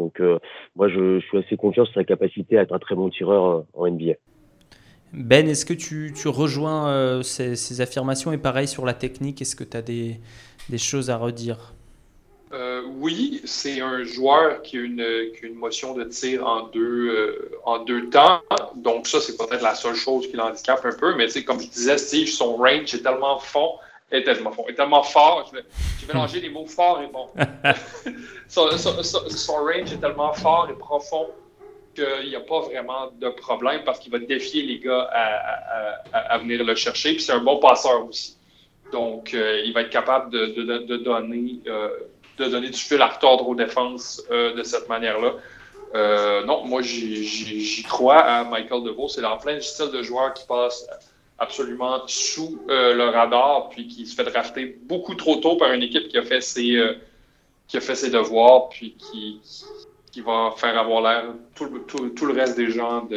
Donc 0.00 0.18
euh, 0.20 0.38
moi, 0.76 0.88
je, 0.88 1.20
suis 1.20 1.38
assez 1.38 1.56
confiant 1.56 1.84
sur 1.84 1.94
sa 1.94 2.04
capacité 2.04 2.58
à 2.58 2.62
être 2.62 2.72
un 2.72 2.78
très 2.78 2.94
bon 2.94 3.10
tireur 3.10 3.44
euh, 3.44 3.62
en 3.74 3.86
NBA. 3.86 4.14
Ben, 5.12 5.46
est-ce 5.46 5.66
que 5.66 5.74
tu, 5.74 6.12
rejoins 6.26 6.88
euh, 6.88 7.22
ces, 7.22 7.80
affirmations? 7.80 8.32
Et 8.32 8.38
pareil 8.38 8.66
sur 8.66 8.86
la 8.86 8.94
technique, 8.94 9.42
est-ce 9.42 9.54
que 9.54 9.64
tu 9.64 9.76
as 9.76 9.82
des, 9.82 10.18
choses 10.78 11.10
à 11.10 11.16
redire? 11.16 11.74
Oui, 13.02 13.40
c'est 13.44 13.80
un 13.80 14.02
joueur 14.04 14.62
qui 14.62 14.76
a, 14.76 14.80
une, 14.80 15.06
une, 15.42 15.54
motion 15.54 15.94
de 15.94 16.04
tir 16.04 16.46
en 16.46 16.66
deux, 16.68 17.50
en 17.64 17.84
deux 17.84 18.10
temps. 18.10 18.40
Donc 18.76 19.06
ça, 19.06 19.20
c'est 19.20 19.36
peut-être 19.36 19.62
la 19.62 19.74
seule 19.74 19.94
chose 19.94 20.26
qui 20.28 20.36
l'handicape 20.36 20.84
un 20.84 20.92
peu. 20.92 21.14
Mais 21.14 21.28
comme 21.44 21.60
je 21.60 21.68
disais, 21.68 21.96
Steve, 21.98 22.28
son 22.28 22.56
range 22.56 22.94
est 22.94 23.02
tellement 23.02 23.38
fond 23.38 23.74
est 24.10 24.24
tellement 24.24 24.52
fort. 24.52 24.66
Est 24.68 24.74
tellement 24.74 25.02
fort. 25.02 25.52
J'ai 26.00 26.06
mélangé 26.06 26.40
les 26.40 26.50
mots 26.50 26.66
fort 26.66 27.00
et 27.02 27.06
bon. 27.06 27.28
son, 28.48 28.64
range 28.64 29.92
est 29.92 30.00
tellement 30.00 30.32
fort 30.32 30.68
et 30.70 30.78
profond 30.78 31.28
qu'il 31.94 32.28
n'y 32.28 32.36
a 32.36 32.40
pas 32.40 32.60
vraiment 32.60 33.10
de 33.18 33.28
problème 33.30 33.82
parce 33.84 33.98
qu'il 33.98 34.12
va 34.12 34.18
défier 34.18 34.62
les 34.62 34.78
gars 34.78 35.08
à, 36.12 36.38
venir 36.38 36.64
le 36.64 36.74
chercher. 36.74 37.12
Puis 37.14 37.22
c'est 37.22 37.32
un 37.32 37.42
bon 37.42 37.58
passeur 37.58 38.06
aussi. 38.06 38.36
Donc, 38.92 39.34
euh, 39.34 39.62
il 39.64 39.72
va 39.72 39.82
être 39.82 39.90
capable 39.90 40.30
de, 40.30 40.96
donner, 40.96 41.60
euh, 41.68 41.90
de 42.38 42.46
donner 42.46 42.70
du 42.70 42.78
fil 42.78 43.00
à 43.00 43.06
retordre 43.06 43.48
aux 43.48 43.54
défenses 43.54 44.20
euh, 44.32 44.52
de 44.54 44.64
cette 44.64 44.88
manière-là. 44.88 45.34
non, 46.44 46.64
moi, 46.64 46.82
j'y 46.82 47.84
crois 47.84 48.18
à 48.18 48.44
Michael 48.44 48.82
DeVos. 48.82 49.08
C'est 49.08 49.24
en 49.24 49.38
plein 49.38 49.60
style 49.60 49.90
de 49.90 50.02
joueur 50.02 50.34
qui 50.34 50.44
passe 50.46 50.88
absolument 51.40 52.02
sous 52.06 52.60
euh, 52.68 52.94
le 52.94 53.04
radar, 53.08 53.70
puis 53.70 53.88
qui 53.88 54.06
se 54.06 54.14
fait 54.14 54.24
drafter 54.24 54.78
beaucoup 54.82 55.14
trop 55.14 55.36
tôt 55.36 55.56
par 55.56 55.72
une 55.72 55.82
équipe 55.82 56.08
qui 56.08 56.18
a 56.18 56.22
fait 56.22 56.42
ses, 56.42 56.76
euh, 56.76 56.94
qui 57.66 57.78
a 57.78 57.80
fait 57.80 57.94
ses 57.94 58.10
devoirs, 58.10 58.68
puis 58.68 58.94
qui, 58.98 59.40
qui 60.12 60.20
va 60.20 60.52
faire 60.56 60.78
avoir 60.78 61.00
l'air 61.00 61.34
tout, 61.54 61.68
tout, 61.88 62.10
tout, 62.10 62.26
le 62.26 62.34
reste 62.34 62.56
des 62.56 62.70
gens 62.70 63.08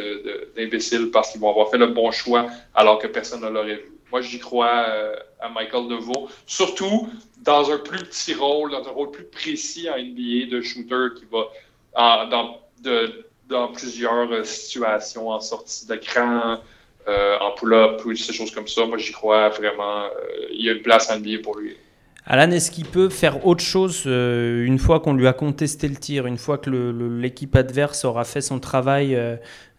d'imbéciles 0.56 1.10
parce 1.10 1.30
qu'ils 1.30 1.40
vont 1.40 1.50
avoir 1.50 1.70
fait 1.70 1.76
le 1.76 1.88
bon 1.88 2.10
choix 2.10 2.46
alors 2.74 2.98
que 2.98 3.06
personne 3.06 3.42
ne 3.42 3.48
l'aurait 3.48 3.76
vu. 3.76 3.92
Moi, 4.10 4.22
j'y 4.22 4.38
crois 4.38 4.86
euh, 4.88 5.16
à 5.40 5.50
Michael 5.50 5.88
DeVoe, 5.88 6.28
surtout 6.46 7.08
dans 7.42 7.70
un 7.70 7.78
plus 7.78 7.98
petit 7.98 8.32
rôle, 8.32 8.70
dans 8.70 8.88
un 8.88 8.92
rôle 8.92 9.10
plus 9.10 9.24
précis 9.24 9.88
en 9.90 9.98
NBA 9.98 10.50
de 10.50 10.62
shooter 10.62 11.08
qui 11.16 11.26
va 11.30 12.26
dans, 12.26 12.58
de, 12.80 13.26
dans 13.48 13.68
plusieurs 13.68 14.46
situations 14.46 15.28
en 15.28 15.40
sortie 15.40 15.86
d'écran, 15.86 16.58
euh, 17.06 17.36
en 17.40 17.52
pull-up 17.52 18.00
ou 18.04 18.14
ces 18.14 18.32
choses 18.32 18.50
comme 18.50 18.66
ça. 18.66 18.86
Moi, 18.86 18.98
j'y 18.98 19.12
crois 19.12 19.50
vraiment. 19.50 20.04
Euh, 20.04 20.46
il 20.52 20.64
y 20.64 20.70
a 20.70 20.72
une 20.72 20.82
place 20.82 21.10
en 21.10 21.18
NBA 21.18 21.42
pour 21.42 21.58
lui. 21.58 21.76
Alan, 22.26 22.50
est-ce 22.50 22.70
qu'il 22.70 22.86
peut 22.86 23.10
faire 23.10 23.46
autre 23.46 23.62
chose 23.62 24.04
euh, 24.06 24.64
une 24.64 24.78
fois 24.78 25.00
qu'on 25.00 25.12
lui 25.12 25.26
a 25.26 25.34
contesté 25.34 25.88
le 25.88 25.96
tir, 25.96 26.26
une 26.26 26.38
fois 26.38 26.56
que 26.56 26.70
l'équipe 26.70 27.54
adverse 27.54 28.06
aura 28.06 28.24
fait 28.24 28.40
son 28.40 28.58
travail 28.58 29.14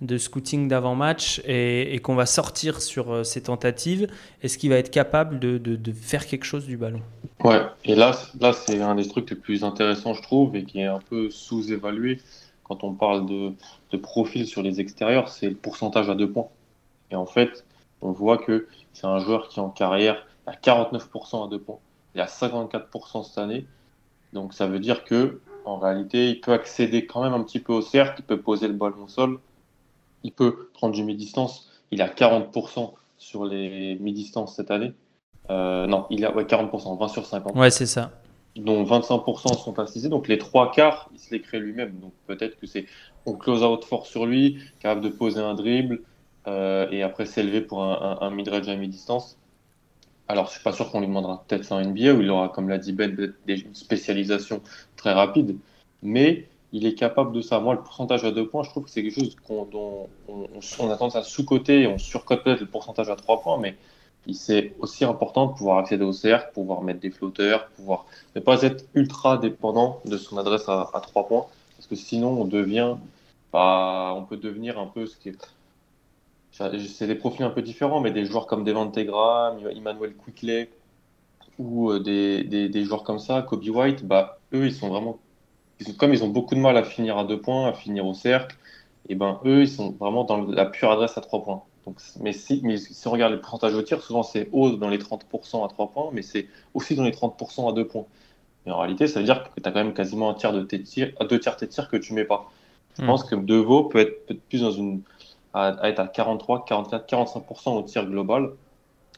de 0.01 0.17
scouting 0.20 0.67
d'avant-match 0.67 1.41
et, 1.48 1.98
qu'on 2.03 2.13
va 2.13 2.27
sortir 2.27 2.84
sur 2.84 3.25
ses 3.25 3.41
tentatives 3.41 4.08
Est-ce 4.44 4.60
qu'il 4.60 4.70
va 4.70 4.75
être 4.75 4.91
capable 4.91 5.39
de, 5.39 5.58
de, 5.58 5.91
faire 5.91 6.27
quelque 6.27 6.46
chose 6.46 6.67
du 6.67 6.77
ballon? 6.77 7.01
Ouais, 7.44 7.62
et 7.84 7.96
là, 7.96 8.15
là 8.39 8.53
c'est 8.53 8.79
un 8.79 8.94
des 8.94 9.08
trucs 9.08 9.27
les 9.32 9.36
plus 9.36 9.63
intéressants, 9.63 10.13
je 10.13 10.22
trouve, 10.22 10.55
et 10.55 10.65
qui 10.65 10.82
est 10.82 10.86
un 10.86 11.01
peu 11.10 11.32
sous-évalué 11.32 12.20
quand 12.65 12.84
on 12.84 12.94
parle 12.94 13.25
de, 13.25 13.53
de 13.91 13.98
profil 13.98 14.46
sur 14.46 14.62
les 14.62 14.82
extérieurs, 14.82 15.29
c'est 15.29 15.50
le 15.50 15.55
pourcentage 15.55 16.10
à 16.10 16.15
deux 16.15 16.29
points. 16.29 16.50
Et 17.12 17.16
en 17.16 17.26
fait, 17.26 17.66
on 18.02 18.12
voit 18.12 18.38
que 18.38 18.68
c'est 18.94 19.08
un 19.08 19.20
joueur 19.20 19.48
qui 19.50 19.60
en 19.60 19.70
carrière 19.70 20.26
a 20.48 20.54
49% 20.54 21.46
à 21.46 21.50
deux 21.50 21.60
points. 21.60 21.80
Il 22.14 22.22
a 22.22 22.26
54% 22.26 23.24
cette 23.24 23.38
année. 23.38 23.66
Donc 24.34 24.54
ça 24.54 24.68
veut 24.68 24.80
dire 24.80 25.04
que 25.04 25.40
en 25.66 25.78
réalité, 25.78 26.30
il 26.30 26.42
peut 26.42 26.54
accéder 26.54 27.06
quand 27.08 27.24
même 27.24 27.34
un 27.34 27.44
petit 27.44 27.60
peu 27.60 27.74
au 27.74 27.82
cercle, 27.82 28.18
il 28.20 28.26
peut 28.26 28.40
poser 28.40 28.68
le 28.68 28.74
ballon 28.74 29.06
au 29.06 29.08
sol, 29.08 29.40
il 30.24 30.32
peut 30.32 30.70
prendre 30.74 30.94
du 30.94 31.04
mi-distance. 31.04 31.72
Il 31.92 32.02
a 32.02 32.08
40% 32.08 32.94
sur 33.18 33.46
les 33.46 33.96
mi-distances 34.00 34.56
cette 34.56 34.72
année. 34.72 34.94
Euh, 35.50 35.88
non, 35.88 36.06
il 36.10 36.26
a 36.26 36.32
40%, 36.32 36.98
20 37.00 37.08
sur 37.08 37.26
50. 37.26 37.56
Ouais, 37.56 37.72
c'est 37.72 37.86
ça. 37.86 38.12
Dont 38.56 38.84
25% 38.84 39.58
sont 39.58 39.80
assistés. 39.80 40.10
Donc 40.10 40.28
les 40.28 40.38
trois 40.38 40.72
quarts, 40.72 41.10
il 41.14 41.20
se 41.20 41.32
les 41.32 41.42
crée 41.42 41.60
lui-même. 41.60 42.00
Donc 42.00 42.14
peut-être 42.28 42.60
que 42.60 42.68
c'est 42.68 42.86
on 43.26 43.34
close 43.34 43.64
out 43.64 43.84
fort 43.84 44.06
sur 44.06 44.26
lui, 44.26 44.60
capable 44.80 45.02
de 45.02 45.10
poser 45.10 45.40
un 45.40 45.56
dribble, 45.56 46.02
euh, 46.48 46.90
et 46.92 47.04
après 47.04 47.25
s'élever 47.25 47.62
pour 47.62 47.84
un, 47.84 48.18
un, 48.22 48.30
mid-range 48.30 48.68
à 48.70 48.75
mi-distance. 48.75 49.38
Alors, 50.28 50.48
je 50.48 50.54
suis 50.54 50.64
pas 50.64 50.72
sûr 50.72 50.92
qu'on 50.92 51.00
lui 51.00 51.08
demandera 51.08 51.44
peut-être 51.48 51.64
ça 51.64 51.75
en 51.75 51.82
NBA, 51.82 52.14
où 52.14 52.22
il 52.22 52.30
aura, 52.30 52.50
comme 52.50 52.70
l'a 52.70 52.78
dit 52.78 52.94
Ben, 52.94 53.16
des 53.46 53.68
spécialisations 53.74 54.62
très 54.96 55.14
rapides, 55.14 55.58
mais 56.02 56.48
il 56.72 56.86
est 56.86 56.96
capable 56.96 57.32
de 57.32 57.42
ça. 57.42 57.60
Moi, 57.60 57.75
le 57.75 57.82
pourcentage 57.82 58.25
à 58.25 58.32
deux 58.32 58.48
points, 58.48 58.64
je 58.64 58.70
trouve 58.70 58.84
que 58.84 58.90
c'est 58.90 59.04
quelque 59.04 59.16
chose 59.16 59.36
dont 59.72 60.10
on, 60.28 60.48
on, 60.80 60.90
a 60.92 60.98
tendance 60.98 61.16
à 61.16 61.24
sous-coter 61.24 61.88
on 61.88 61.98
surcote 61.98 62.44
peut-être 62.44 62.60
le 62.60 62.66
pourcentage 62.66 63.10
à 63.10 63.16
trois 63.16 63.42
points, 63.42 63.58
mais 63.58 63.78
c'est 64.34 64.74
aussi 64.80 65.06
important 65.06 65.48
de 65.48 65.54
pouvoir 65.54 65.78
accéder 65.78 66.04
au 66.04 66.12
cercle, 66.12 66.52
pouvoir 66.54 66.82
mettre 66.82 67.00
des 67.00 67.12
flotteurs, 67.12 67.68
pouvoir 67.70 68.06
ne 68.36 68.42
pas 68.42 68.62
être 68.64 68.86
ultra 68.94 69.38
dépendant 69.38 70.02
de 70.06 70.18
son 70.18 70.38
adresse 70.38 70.68
à, 70.68 70.90
trois 71.02 71.28
points, 71.28 71.46
parce 71.78 71.88
que 71.88 71.96
sinon 71.96 72.30
on 72.42 72.46
devient, 72.46 72.96
bah, 73.54 74.14
on 74.16 74.24
peut 74.24 74.38
devenir 74.38 74.80
un 74.80 74.88
peu 74.88 75.06
ce 75.06 75.16
qui 75.18 75.30
est, 75.30 75.38
c'est 76.58 77.08
des 77.08 77.16
profils 77.16 77.44
un 77.44 77.50
peu 77.50 77.62
différents, 77.62 78.02
mais 78.02 78.12
des 78.12 78.26
joueurs 78.26 78.48
comme 78.48 78.64
Devante 78.64 78.98
Graham, 78.98 79.60
Emmanuel 79.70 80.14
Quickley 80.16 80.70
ou 81.58 81.92
euh, 81.92 82.00
des, 82.00 82.44
des, 82.44 82.70
des, 82.70 82.84
joueurs 82.84 83.04
comme 83.04 83.20
ça, 83.20 83.42
Kobe 83.42 83.66
White, 83.66 84.06
bah 84.06 84.40
eux 84.54 84.66
ils 84.66 84.74
sont 84.74 84.90
vraiment, 84.90 85.20
comme 85.98 86.14
ils 86.14 86.24
ont 86.24 86.28
beaucoup 86.28 86.56
de 86.56 86.60
mal 86.60 86.76
à 86.78 86.84
finir 86.84 87.18
à 87.18 87.24
deux 87.24 87.40
points, 87.40 87.70
à 87.70 87.74
finir 87.74 88.06
au 88.06 88.14
cercle, 88.14 88.58
et 89.08 89.16
ben 89.16 89.40
eux 89.46 89.62
ils 89.62 89.70
sont 89.70 89.92
vraiment 89.92 90.26
dans 90.26 90.42
la 90.46 90.66
pure 90.66 90.92
adresse 90.92 91.18
à 91.18 91.22
trois 91.22 91.44
points 91.44 91.64
mais, 92.20 92.34
si, 92.34 92.62
mais 92.64 92.78
si 92.78 93.08
on 93.08 93.12
regarde 93.12 93.34
les 93.34 93.40
pourcentages 93.40 93.74
au 93.74 93.82
tir, 93.82 94.02
souvent 94.02 94.24
c'est 94.24 94.50
haut 94.52 94.72
dans 94.72 94.90
les 94.90 94.98
30% 94.98 95.66
à 95.66 95.68
3 95.68 95.92
points, 95.92 96.10
mais 96.14 96.22
c'est 96.22 96.48
aussi 96.74 96.96
dans 96.96 97.04
les 97.04 97.12
30% 97.12 97.70
à 97.70 97.74
2 97.74 97.88
points. 97.88 98.06
Mais 98.66 98.72
en 98.72 98.80
réalité, 98.80 99.08
ça 99.08 99.20
veut 99.20 99.26
dire 99.26 99.44
que 99.44 99.60
tu 99.60 99.70
as 99.70 99.72
quand 99.72 99.84
même 99.84 99.94
quasiment 99.94 100.30
un 100.30 100.34
tiers 100.34 100.54
de 100.54 100.64
tes 100.64 100.82
tirs, 100.82 101.14
deux 101.30 101.40
tiers 101.40 101.54
de 101.54 101.60
tes 101.60 101.68
tirs 101.68 101.90
que 101.90 101.98
tu 101.98 102.14
mets 102.14 102.26
pas. 102.26 102.52
Je 102.98 103.04
hmm. 103.04 103.08
pense 103.08 103.24
que 103.24 103.36
Deveau 103.36 103.84
peut 103.84 104.00
être, 104.00 104.26
peut 104.26 104.34
être 104.34 104.44
plus 104.44 104.62
dans 104.62 104.72
une, 104.72 105.02
à, 105.56 105.90
être 105.90 106.00
à 106.00 106.08
43, 106.08 106.66
44, 106.66 107.10
45% 107.10 107.70
au 107.78 107.82
tir 107.84 108.06
global, 108.06 108.52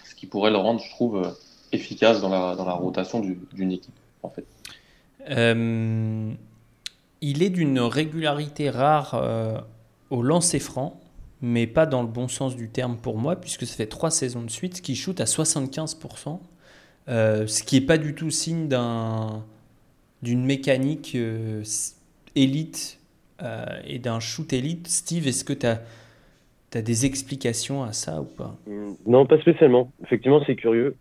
ce 0.03 0.13
qui 0.15 0.27
pourrait 0.27 0.51
le 0.51 0.58
rendre, 0.58 0.79
je 0.79 0.89
trouve, 0.91 1.17
euh, 1.17 1.32
efficace 1.72 2.22
dans 2.22 2.29
la, 2.29 2.56
dans 2.56 2.65
la 2.65 2.74
rotation 2.74 3.20
d'une 3.20 3.72
équipe, 3.72 3.96
en 4.24 4.29
fait. 4.29 4.46
Euh, 5.29 6.32
il 7.22 7.44
est 7.44 7.50
d'une 7.50 7.79
régularité 7.79 8.70
rare 8.70 9.15
euh, 9.15 9.60
au 10.10 10.22
lancer 10.22 10.60
franc 10.60 11.01
mais 11.39 11.67
pas 11.67 11.86
dans 11.86 12.01
le 12.01 12.08
bon 12.08 12.27
sens 12.27 12.56
du 12.56 12.67
terme 12.67 12.98
pour 12.98 13.20
moi, 13.20 13.36
puisque 13.36 13.67
ça 13.67 13.75
fait 13.75 13.86
trois 13.86 14.10
saisons 14.10 14.41
de 14.41 14.50
suite 14.50 14.82
qu'il 14.82 14.96
shoot 14.96 15.22
à 15.22 15.25
75%, 15.25 16.39
euh, 17.10 17.46
ce 17.46 17.62
qui 17.62 17.79
n'est 17.79 17.86
pas 17.86 18.00
du 18.00 18.15
tout 18.15 18.32
signe 18.32 18.67
d'un, 18.67 19.46
d'une 20.24 20.44
mécanique 20.44 21.15
élite 22.34 23.00
et 23.86 24.00
d'un 24.00 24.20
shoot 24.20 24.51
élite. 24.51 24.88
Steve, 24.88 25.27
est-ce 25.27 25.44
que 25.44 25.53
tu 25.53 25.67
as, 25.67 25.79
as, 26.77 26.81
des 26.81 27.05
explications 27.05 27.84
à 27.84 27.93
ça 27.93 28.22
ou 28.22 28.25
pas? 28.25 28.55
Non, 29.05 29.25
pas 29.25 29.39
spécialement. 29.39 29.91
Effectivement, 30.03 30.41
c'est 30.46 30.55
curieux. 30.55 30.96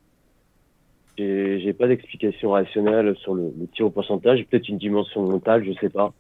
J'ai, 1.19 1.73
pas 1.73 1.89
d'explication 1.89 2.51
rationnelle 2.51 3.17
sur 3.17 3.35
le, 3.35 3.53
tir 3.75 3.87
au 3.87 3.91
pourcentage, 3.91 4.45
peut-être 4.51 4.69
une 4.69 4.79
dimension 4.79 5.23
mentale, 5.23 5.65
je 5.65 5.73
sais 5.81 5.89
pas. 5.89 6.13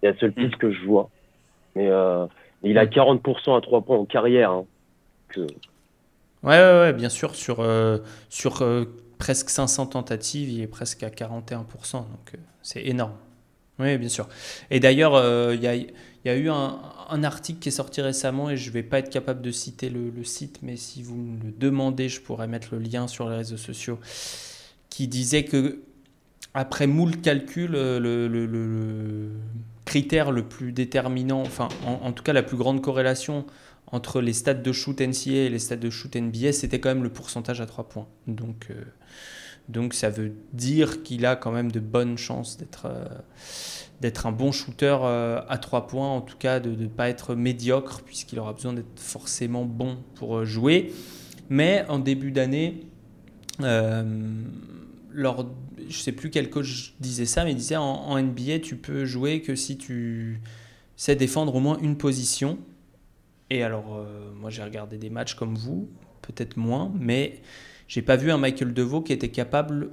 C'est 0.00 0.12
la 0.12 0.18
seule 0.18 0.32
piste 0.32 0.54
hmm. 0.54 0.58
que 0.58 0.72
je 0.72 0.84
vois. 0.84 1.10
Mais 1.74 1.90
il 2.62 2.78
a 2.78 2.86
40% 2.86 3.56
à 3.56 3.60
3 3.60 3.82
points 3.82 3.98
en 3.98 4.04
carrière. 4.04 4.50
Hein. 4.50 4.64
Ouais, 5.36 5.46
ouais, 6.42 6.80
ouais, 6.80 6.92
bien 6.92 7.08
sûr. 7.08 7.34
Sur, 7.34 7.60
euh, 7.60 7.98
sur 8.28 8.62
euh, 8.62 8.84
presque 9.18 9.50
500 9.50 9.86
tentatives, 9.86 10.48
il 10.50 10.62
est 10.62 10.66
presque 10.66 11.02
à 11.02 11.08
41%. 11.08 11.92
Donc 11.92 12.06
euh, 12.34 12.38
c'est 12.62 12.84
énorme. 12.84 13.14
Oui, 13.78 13.98
bien 13.98 14.08
sûr. 14.08 14.28
Et 14.70 14.80
d'ailleurs, 14.80 15.12
il 15.52 15.60
y 15.60 15.66
a, 15.66 15.74
y, 16.26 16.30
a, 16.30 16.36
eu 16.36 16.50
un, 16.50 17.24
article 17.24 17.58
qui 17.60 17.68
est 17.68 17.72
sorti 17.72 18.00
récemment 18.00 18.50
et 18.50 18.56
je 18.56 18.68
ne 18.68 18.74
vais 18.74 18.82
pas 18.82 18.98
être 18.98 19.10
capable 19.10 19.42
de 19.42 19.50
citer 19.50 19.90
le, 19.90 20.24
site, 20.24 20.60
mais 20.62 20.76
si 20.76 21.02
vous 21.02 21.16
me 21.16 21.42
le 21.42 21.52
demandez, 21.52 22.08
je 22.08 22.20
pourrais 22.20 22.46
mettre 22.46 22.68
le 22.72 22.78
lien 22.78 23.08
sur 23.08 23.28
les 23.28 23.36
réseaux 23.36 23.56
sociaux, 23.56 23.98
qui 24.90 25.08
disait 25.08 25.44
que 25.44 25.80
après 26.54 26.86
moult 26.86 27.20
calculs, 27.20 27.70
le, 27.70 28.28
le, 28.28 29.30
critère 29.84 30.32
le 30.32 30.42
plus 30.42 30.72
déterminant, 30.72 31.42
enfin 31.42 31.68
en, 31.86 32.12
tout 32.12 32.22
cas 32.22 32.32
la 32.32 32.42
plus 32.42 32.56
grande 32.56 32.82
corrélation 32.82 33.46
entre 33.92 34.20
les 34.20 34.32
stades 34.32 34.62
de 34.62 34.72
shoot 34.72 35.00
NCA 35.00 35.30
et 35.30 35.48
les 35.48 35.58
stades 35.58 35.80
de 35.80 35.90
shoot 35.90 36.16
NBA, 36.16 36.52
c'était 36.52 36.80
quand 36.80 36.88
même 36.88 37.04
le 37.04 37.10
pourcentage 37.10 37.60
à 37.60 37.66
3 37.66 37.88
points. 37.88 38.08
Donc, 38.26 38.66
euh, 38.70 38.82
donc 39.68 39.94
ça 39.94 40.10
veut 40.10 40.32
dire 40.52 41.02
qu'il 41.02 41.24
a 41.24 41.36
quand 41.36 41.52
même 41.52 41.70
de 41.70 41.80
bonnes 41.80 42.18
chances 42.18 42.56
d'être 42.56 42.86
euh, 42.86 43.04
d'être 44.00 44.26
un 44.26 44.32
bon 44.32 44.52
shooter 44.52 44.98
euh, 45.02 45.40
à 45.48 45.58
3 45.58 45.86
points, 45.86 46.08
en 46.08 46.20
tout 46.20 46.36
cas 46.36 46.60
de 46.60 46.70
ne 46.70 46.86
pas 46.86 47.08
être 47.08 47.34
médiocre, 47.34 48.02
puisqu'il 48.02 48.38
aura 48.38 48.52
besoin 48.52 48.72
d'être 48.72 49.00
forcément 49.00 49.64
bon 49.64 49.98
pour 50.14 50.44
jouer. 50.44 50.92
Mais 51.48 51.84
en 51.88 51.98
début 51.98 52.32
d'année, 52.32 52.86
lors 53.58 55.46
je 55.88 55.98
sais 55.98 56.12
plus 56.12 56.30
quel 56.30 56.50
coach 56.50 56.94
disait 57.00 57.26
ça, 57.26 57.44
mais 57.44 57.52
il 57.52 57.56
disait 57.56 57.76
en, 57.76 58.20
NBA, 58.20 58.60
tu 58.60 58.76
peux 58.76 59.04
jouer 59.04 59.42
que 59.42 59.54
si 59.54 59.76
tu 59.76 60.40
sais 60.96 61.16
défendre 61.16 61.54
au 61.54 61.60
moins 61.60 61.78
une 61.78 61.96
position. 61.96 62.58
Et 63.50 63.62
alors, 63.62 63.96
euh, 63.96 64.32
moi 64.34 64.50
j'ai 64.50 64.62
regardé 64.62 64.98
des 64.98 65.10
matchs 65.10 65.34
comme 65.34 65.54
vous, 65.54 65.88
peut-être 66.22 66.56
moins, 66.56 66.92
mais 66.98 67.40
j'ai 67.88 68.02
pas 68.02 68.16
vu 68.16 68.30
un 68.30 68.38
Michael 68.38 68.74
Deveau 68.74 69.00
qui 69.00 69.12
était 69.12 69.30
capable 69.30 69.90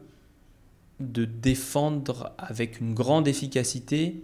de 1.11 1.25
défendre 1.25 2.31
avec 2.37 2.79
une 2.79 2.93
grande 2.93 3.27
efficacité 3.27 4.21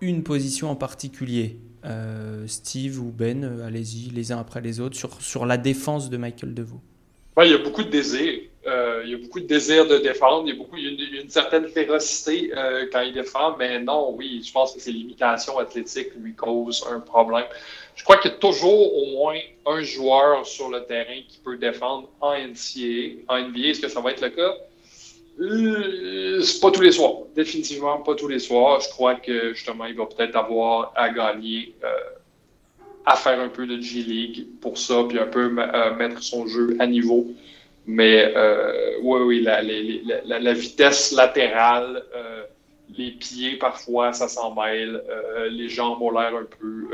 une 0.00 0.22
position 0.22 0.70
en 0.70 0.76
particulier. 0.76 1.56
Euh, 1.84 2.46
Steve 2.46 3.00
ou 3.00 3.10
Ben, 3.10 3.44
euh, 3.44 3.66
allez-y 3.66 4.10
les 4.10 4.32
uns 4.32 4.38
après 4.38 4.60
les 4.60 4.80
autres 4.80 4.96
sur, 4.96 5.20
sur 5.20 5.46
la 5.46 5.56
défense 5.56 6.10
de 6.10 6.16
Michael 6.16 6.54
Deveau. 6.54 6.80
Il 7.42 7.50
y 7.50 7.54
a 7.54 7.58
beaucoup 7.58 7.82
de 7.82 7.88
désirs. 7.88 8.40
Euh, 8.66 9.00
il 9.04 9.10
y 9.10 9.14
a 9.14 9.16
beaucoup 9.16 9.40
de 9.40 9.46
désir 9.46 9.86
de 9.86 9.96
défendre, 9.96 10.46
il 10.46 10.50
y 10.50 10.52
a, 10.52 10.58
beaucoup, 10.58 10.76
une, 10.76 11.30
certaine 11.30 11.66
férocité 11.68 12.52
quand 12.92 13.00
il 13.00 13.14
défend, 13.14 13.56
mais 13.56 13.80
non, 13.80 14.14
oui, 14.14 14.42
je 14.46 14.52
pense 14.52 14.74
que 14.74 14.80
ses 14.80 14.92
limitations 14.92 15.56
athlétiques 15.58 16.10
lui 16.20 16.34
causent 16.34 16.86
un 16.92 17.00
problème. 17.00 17.46
Je 17.94 18.04
crois 18.04 18.18
qu'il 18.18 18.30
y 18.30 18.34
a 18.34 18.36
toujours 18.36 18.94
au 18.94 19.06
moins 19.12 19.38
un 19.64 19.82
joueur 19.82 20.44
sur 20.44 20.68
le 20.68 20.84
terrain 20.84 21.20
qui 21.26 21.38
peut 21.38 21.56
défendre 21.56 22.10
en 22.20 22.34
NCAA. 22.34 23.22
En 23.28 23.48
NBA, 23.48 23.68
est-ce 23.68 23.80
que 23.80 23.88
ça 23.88 24.02
va 24.02 24.10
être 24.10 24.20
le 24.20 24.30
cas? 24.30 24.54
Euh, 25.40 26.40
c'est 26.42 26.60
pas 26.60 26.70
tous 26.70 26.82
les 26.82 26.92
soirs. 26.92 27.14
Définitivement 27.34 27.98
pas 27.98 28.14
tous 28.14 28.28
les 28.28 28.38
soirs. 28.38 28.80
Je 28.80 28.88
crois 28.90 29.14
que 29.14 29.54
justement, 29.54 29.86
il 29.86 29.94
va 29.94 30.06
peut-être 30.06 30.36
avoir 30.36 30.92
à 30.94 31.10
gagner, 31.10 31.74
à 33.06 33.16
faire 33.16 33.40
un 33.40 33.48
peu 33.48 33.66
de 33.66 33.80
G-League 33.80 34.46
pour 34.60 34.76
ça, 34.76 35.04
puis 35.08 35.18
un 35.18 35.26
peu 35.26 35.48
mettre 35.48 36.22
son 36.22 36.46
jeu 36.46 36.76
à 36.78 36.86
niveau. 36.86 37.26
Mais 37.86 38.32
euh, 38.36 38.98
oui, 39.02 39.20
oui, 39.22 39.40
la, 39.42 40.52
vitesse 40.52 41.12
latérale, 41.12 42.04
euh, 42.14 42.44
les 42.96 43.10
pieds 43.12 43.56
parfois, 43.56 44.12
ça 44.12 44.28
s'en 44.28 44.54
mêle. 44.54 45.02
Euh, 45.08 45.48
les 45.48 45.68
jambes 45.68 46.00
ont 46.02 46.12
l'air 46.12 46.34
un 46.36 46.44
peu 46.44 46.88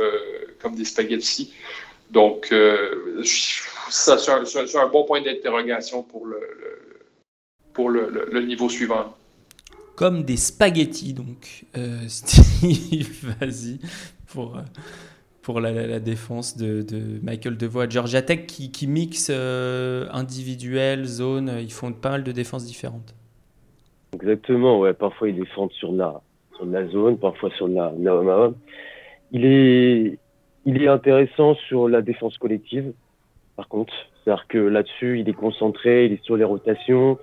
comme 0.61 0.75
des 0.75 0.85
spaghettis. 0.85 1.53
Donc, 2.11 2.55
c'est 3.91 4.29
un, 4.79 4.87
bon 4.87 5.05
point 5.05 5.21
d'interrogation 5.21 6.03
pour 6.03 6.27
le, 6.27 6.41
pour 7.77 7.91
le, 7.91 8.11
le, 8.33 8.41
niveau 8.41 8.69
suivant. 8.69 9.15
Comme 9.95 10.25
des 10.25 10.37
spaghettis, 10.37 11.13
donc. 11.13 11.67
Steve, 12.09 13.35
vas-y, 13.39 13.79
pour 14.27 14.57
pour 15.47 15.61
la, 15.61 16.01
défense 16.01 16.57
de, 16.57 16.85
Michael 17.23 17.57
Devoe 17.57 17.83
à 17.83 17.89
Georgia 17.89 18.21
Tech 18.21 18.47
qui, 18.47 18.73
qui 18.73 18.89
mixe 18.89 19.31
euh, 19.33 20.09
individuel, 20.11 21.05
zone, 21.05 21.59
ils 21.61 21.71
font 21.71 21.93
pas 21.93 22.11
mal 22.11 22.25
de 22.25 22.33
défenses 22.33 22.67
différentes. 22.67 23.15
Exactement, 24.15 24.81
ouais. 24.81 24.93
Parfois 24.93 25.29
ils 25.29 25.37
défendent 25.37 25.71
sur 25.71 25.93
la, 25.93 26.21
sur 26.57 26.67
la 26.67 26.89
zone, 26.89 27.17
parfois 27.19 27.51
sur 27.51 27.69
la, 27.69 27.93
la 27.97 28.51
Il 29.31 29.45
est, 29.45 30.19
il 30.65 30.83
est 30.83 30.89
intéressant 30.89 31.55
sur 31.69 31.89
la 31.89 32.03
défense 32.03 32.37
collective, 32.39 32.93
par 33.55 33.69
contre. 33.69 33.95
C'est-à-dire 34.25 34.49
que 34.49 34.59
là-dessus, 34.59 35.21
il 35.21 35.29
est 35.29 35.33
concentré, 35.35 36.07
il 36.07 36.15
est 36.15 36.25
sur 36.25 36.37
les 36.37 36.43
rotations, 36.43 37.21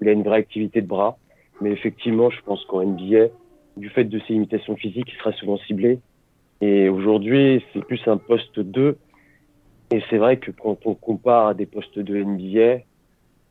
il 0.00 0.08
a 0.08 0.12
une 0.12 0.22
vraie 0.22 0.38
activité 0.38 0.80
de 0.80 0.86
bras. 0.86 1.18
Mais 1.60 1.70
effectivement, 1.70 2.30
je 2.30 2.40
pense 2.42 2.64
qu'en 2.66 2.84
NBA, 2.84 3.28
du 3.76 3.88
fait 3.88 4.04
de 4.04 4.18
ses 4.20 4.34
limitations 4.34 4.76
physiques, 4.76 5.08
il 5.12 5.18
sera 5.18 5.32
souvent 5.32 5.58
ciblé. 5.58 6.00
Et 6.60 6.88
aujourd'hui, 6.88 7.64
c'est 7.72 7.84
plus 7.84 8.00
un 8.06 8.16
poste 8.16 8.58
2. 8.58 8.96
Et 9.92 10.02
c'est 10.10 10.18
vrai 10.18 10.38
que 10.38 10.50
quand 10.50 10.86
on 10.86 10.94
compare 10.94 11.48
à 11.48 11.54
des 11.54 11.66
postes 11.66 11.98
de 11.98 12.22
NBA, 12.22 12.78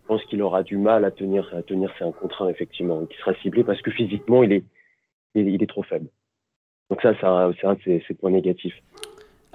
je 0.06 0.08
pense 0.08 0.24
qu'il 0.26 0.42
aura 0.42 0.64
du 0.64 0.78
mal 0.78 1.06
à 1.06 1.12
tenir, 1.12 1.52
à 1.56 1.64
tenir 1.64 1.92
ses 1.98 2.06
contrat, 2.20 2.52
effectivement, 2.52 3.06
qui 3.06 3.18
sera 3.18 3.34
ciblé 3.36 3.64
parce 3.64 3.82
que 3.82 3.90
physiquement, 3.90 4.44
il 4.44 4.54
est, 4.54 4.64
il, 5.34 5.62
est 5.62 5.68
trop 5.68 5.84
faible. 5.84 6.08
Donc 6.90 7.02
ça, 7.02 7.16
c'est 7.20 7.26
un, 7.26 7.74
de 7.74 8.02
ses, 8.08 8.14
points 8.14 8.32
négatifs. 8.32 8.76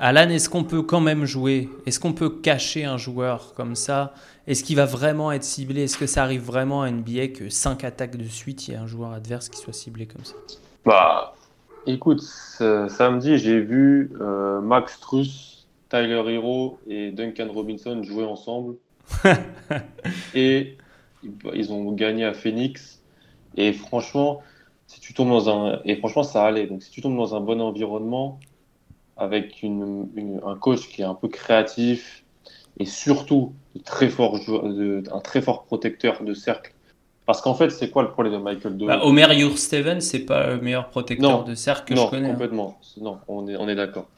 Alan, 0.00 0.28
est-ce 0.30 0.48
qu'on 0.48 0.64
peut 0.64 0.82
quand 0.82 1.00
même 1.00 1.26
jouer? 1.26 1.68
Est-ce 1.86 2.00
qu'on 2.00 2.14
peut 2.14 2.30
cacher 2.30 2.84
un 2.84 2.96
joueur 2.96 3.52
comme 3.54 3.76
ça? 3.76 4.14
Est-ce 4.46 4.64
qu'il 4.64 4.76
va 4.76 4.86
vraiment 4.86 5.30
être 5.30 5.44
ciblé? 5.44 5.84
Est-ce 5.84 5.98
que 5.98 6.06
ça 6.06 6.22
arrive 6.24 6.42
vraiment 6.42 6.82
à 6.82 6.90
NBA 6.90 7.28
que 7.28 7.50
5 7.50 7.84
attaques 7.84 8.16
de 8.16 8.24
suite, 8.24 8.66
il 8.66 8.72
y 8.72 8.76
a 8.76 8.80
un 8.80 8.86
joueur 8.86 9.12
adverse 9.12 9.48
qui 9.50 9.58
soit 9.58 9.74
ciblé 9.74 10.06
comme 10.06 10.24
ça? 10.24 10.34
Bah, 10.84 11.34
Écoute, 11.86 12.22
samedi, 12.22 13.38
j'ai 13.38 13.58
vu 13.60 14.12
euh, 14.20 14.60
Max 14.60 15.00
Truss 15.00 15.66
Tyler 15.88 16.22
Hero 16.28 16.78
et 16.86 17.10
Duncan 17.10 17.48
Robinson 17.52 18.02
jouaient 18.02 18.24
ensemble. 18.24 18.76
et 20.34 20.76
ils 21.54 21.72
ont 21.72 21.92
gagné 21.92 22.24
à 22.24 22.32
Phoenix. 22.32 23.02
Et 23.56 23.72
franchement, 23.72 24.42
si 24.86 25.00
tu 25.00 25.14
tombes 25.14 25.30
dans 25.30 25.48
un. 25.50 25.80
Et 25.84 25.96
franchement, 25.96 26.22
ça 26.22 26.44
allait. 26.44 26.66
Donc, 26.66 26.82
si 26.82 26.90
tu 26.90 27.00
tombes 27.00 27.16
dans 27.16 27.34
un 27.34 27.40
bon 27.40 27.60
environnement, 27.60 28.38
avec 29.20 29.62
une, 29.62 30.40
un 30.44 30.56
coach 30.56 30.88
qui 30.88 31.02
est 31.02 31.04
un 31.04 31.14
peu 31.14 31.28
créatif 31.28 32.24
et 32.78 32.86
surtout 32.86 33.52
très 33.84 34.08
fort, 34.08 34.40
de, 34.40 35.02
un 35.12 35.20
très 35.20 35.42
fort 35.42 35.64
protecteur 35.64 36.24
de 36.24 36.32
cercle. 36.32 36.72
Parce 37.26 37.42
qu'en 37.42 37.54
fait, 37.54 37.70
c'est 37.70 37.90
quoi 37.90 38.02
le 38.02 38.10
problème 38.10 38.32
de 38.32 38.38
Michael 38.38 38.76
Deveau 38.78 38.88
bah, 38.88 39.04
Omer 39.04 39.30
Steven, 39.56 40.00
c'est 40.00 40.24
pas 40.24 40.48
le 40.48 40.60
meilleur 40.60 40.88
protecteur 40.88 41.44
de 41.44 41.54
cercle 41.54 41.94
que 41.94 42.00
je 42.00 42.06
connais. 42.08 42.22
Non, 42.22 42.28
hein. 42.28 42.32
complètement. 42.32 42.80
Non, 43.00 43.18
on 43.28 43.46
est, 43.46 43.56
on 43.56 43.68
est 43.68 43.74
d'accord. 43.74 44.08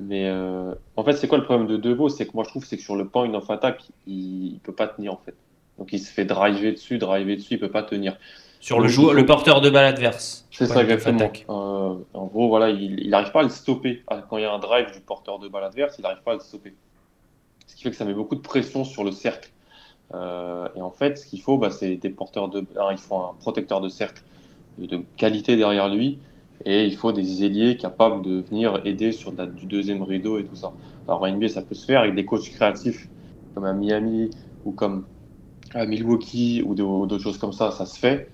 Mais 0.00 0.28
euh, 0.28 0.74
en 0.96 1.04
fait, 1.04 1.14
c'est 1.14 1.26
quoi 1.28 1.38
le 1.38 1.44
problème 1.44 1.66
de 1.66 1.76
Deveau 1.76 2.08
C'est 2.08 2.26
que 2.26 2.32
moi, 2.34 2.44
je 2.44 2.50
trouve 2.50 2.64
c'est 2.64 2.76
que 2.76 2.82
sur 2.82 2.96
le 2.96 3.06
point 3.06 3.32
of 3.34 3.50
attack, 3.50 3.82
il, 4.06 4.54
ne 4.54 4.58
peut 4.60 4.72
pas 4.72 4.86
tenir 4.86 5.12
en 5.12 5.20
fait. 5.24 5.34
Donc, 5.78 5.92
il 5.92 5.98
se 5.98 6.10
fait 6.10 6.24
driver 6.24 6.72
dessus, 6.72 6.98
driver 6.98 7.36
dessus, 7.36 7.54
il 7.54 7.60
peut 7.60 7.70
pas 7.70 7.82
tenir. 7.82 8.16
Sur 8.64 8.80
le, 8.80 8.88
joueur, 8.88 9.12
le 9.12 9.26
porteur 9.26 9.60
de 9.60 9.68
balle 9.68 9.84
adverse. 9.84 10.46
C'est 10.50 10.64
ça, 10.64 10.82
exactement. 10.82 11.30
Euh, 11.50 11.96
en 12.14 12.24
gros, 12.24 12.48
voilà, 12.48 12.70
il 12.70 13.10
n'arrive 13.10 13.30
pas 13.30 13.40
à 13.40 13.42
le 13.42 13.50
stopper. 13.50 14.02
Ah, 14.06 14.24
quand 14.26 14.38
il 14.38 14.40
y 14.40 14.46
a 14.46 14.54
un 14.54 14.58
drive 14.58 14.90
du 14.90 15.00
porteur 15.00 15.38
de 15.38 15.48
balle 15.48 15.64
adverse, 15.64 15.96
il 15.98 16.00
n'arrive 16.00 16.22
pas 16.22 16.30
à 16.30 16.34
le 16.36 16.40
stopper. 16.40 16.72
Ce 17.66 17.76
qui 17.76 17.82
fait 17.82 17.90
que 17.90 17.96
ça 17.96 18.06
met 18.06 18.14
beaucoup 18.14 18.36
de 18.36 18.40
pression 18.40 18.84
sur 18.84 19.04
le 19.04 19.12
cercle. 19.12 19.50
Euh, 20.14 20.66
et 20.76 20.80
en 20.80 20.90
fait, 20.90 21.18
ce 21.18 21.26
qu'il 21.26 21.42
faut, 21.42 21.58
bah, 21.58 21.68
c'est 21.68 21.96
des 21.96 22.08
porteurs 22.08 22.48
de. 22.48 22.64
il 22.90 22.96
faut 22.96 23.16
un 23.16 23.34
protecteur 23.38 23.82
de 23.82 23.90
cercle 23.90 24.22
de 24.78 25.02
qualité 25.18 25.58
derrière 25.58 25.90
lui 25.90 26.18
et 26.64 26.86
il 26.86 26.96
faut 26.96 27.12
des 27.12 27.44
ailiers 27.44 27.76
capables 27.76 28.22
de 28.22 28.40
venir 28.48 28.80
aider 28.86 29.12
sur 29.12 29.32
du 29.32 29.66
deuxième 29.66 30.02
rideau 30.02 30.38
et 30.38 30.44
tout 30.44 30.56
ça. 30.56 30.72
Alors 31.06 31.20
en 31.20 31.28
NBA, 31.30 31.48
ça 31.48 31.60
peut 31.60 31.74
se 31.74 31.84
faire 31.84 32.00
avec 32.00 32.14
des 32.14 32.24
coachs 32.24 32.48
créatifs 32.48 33.10
comme 33.54 33.66
à 33.66 33.74
Miami 33.74 34.30
ou 34.64 34.72
comme 34.72 35.04
à 35.74 35.84
Milwaukee 35.84 36.62
ou 36.64 36.74
d'autres 36.74 37.18
choses 37.18 37.36
comme 37.36 37.52
ça, 37.52 37.70
ça 37.70 37.84
se 37.84 37.98
fait. 37.98 38.30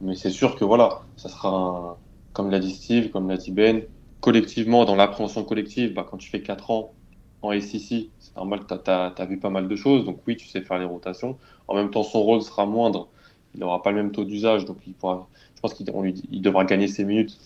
Mais 0.00 0.14
c'est 0.14 0.30
sûr 0.30 0.56
que 0.56 0.64
voilà, 0.64 1.02
ça 1.16 1.28
sera 1.28 1.98
comme 2.36 2.50
l'a 2.50 2.58
dit 2.58 2.72
Steve, 2.72 3.10
comme 3.10 3.28
l'a 3.28 3.38
dit 3.38 3.50
Ben, 3.50 3.82
collectivement, 4.20 4.84
dans 4.84 4.94
l'appréhension 4.94 5.42
collective, 5.42 5.94
bah, 5.94 6.06
quand 6.08 6.18
tu 6.18 6.28
fais 6.28 6.42
4 6.42 6.70
ans 6.70 6.92
en 7.40 7.52
SEC, 7.52 8.10
c'est 8.18 8.36
normal 8.36 8.60
que 8.66 8.74
tu 8.74 8.90
as, 8.90 9.24
vu 9.24 9.38
pas 9.38 9.48
mal 9.48 9.68
de 9.68 9.76
choses. 9.76 10.04
Donc 10.04 10.20
oui, 10.26 10.36
tu 10.36 10.46
sais 10.46 10.60
faire 10.60 10.78
les 10.78 10.84
rotations. 10.84 11.38
En 11.66 11.74
même 11.74 11.90
temps, 11.90 12.02
son 12.02 12.20
rôle 12.22 12.42
sera 12.42 12.66
moindre. 12.66 13.08
Il 13.54 13.60
n'aura 13.60 13.82
pas 13.82 13.90
le 13.90 13.96
même 13.96 14.12
taux 14.12 14.24
d'usage. 14.24 14.66
Donc 14.66 14.76
il 14.86 14.92
pourra, 14.92 15.28
je 15.54 15.60
pense 15.62 15.72
qu'il 15.72 15.90
il 16.30 16.42
devra 16.42 16.66
gagner 16.66 16.88
ses 16.88 17.04
minutes 17.04 17.38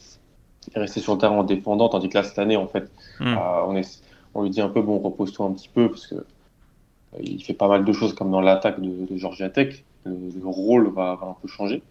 et 0.75 0.79
rester 0.79 1.01
sur 1.01 1.13
le 1.15 1.19
terrain 1.21 1.37
en 1.37 1.45
défendant. 1.45 1.89
Tandis 1.89 2.09
que 2.09 2.19
là, 2.19 2.25
cette 2.25 2.39
année, 2.41 2.57
en 2.57 2.67
fait, 2.67 2.91
hmm. 3.21 3.29
euh, 3.29 3.65
on, 3.67 3.77
est, 3.77 4.03
on 4.35 4.43
lui 4.43 4.51
dit 4.51 4.61
un 4.61 4.69
peu, 4.69 4.83
bon, 4.83 4.99
repose-toi 4.99 5.47
un 5.47 5.53
petit 5.53 5.69
peu 5.69 5.89
parce 5.89 6.09
que 6.09 6.17
euh, 6.17 7.19
il 7.21 7.43
fait 7.45 7.55
pas 7.55 7.69
mal 7.69 7.85
de 7.85 7.93
choses 7.93 8.15
comme 8.15 8.33
dans 8.33 8.41
l'attaque 8.41 8.81
de, 8.81 9.07
de, 9.07 9.17
Georgia 9.17 9.51
Tech. 9.51 9.85
Le, 10.05 10.47
rôle 10.47 10.93
va, 10.93 11.19
un 11.23 11.37
peu 11.41 11.47
changer. 11.47 11.83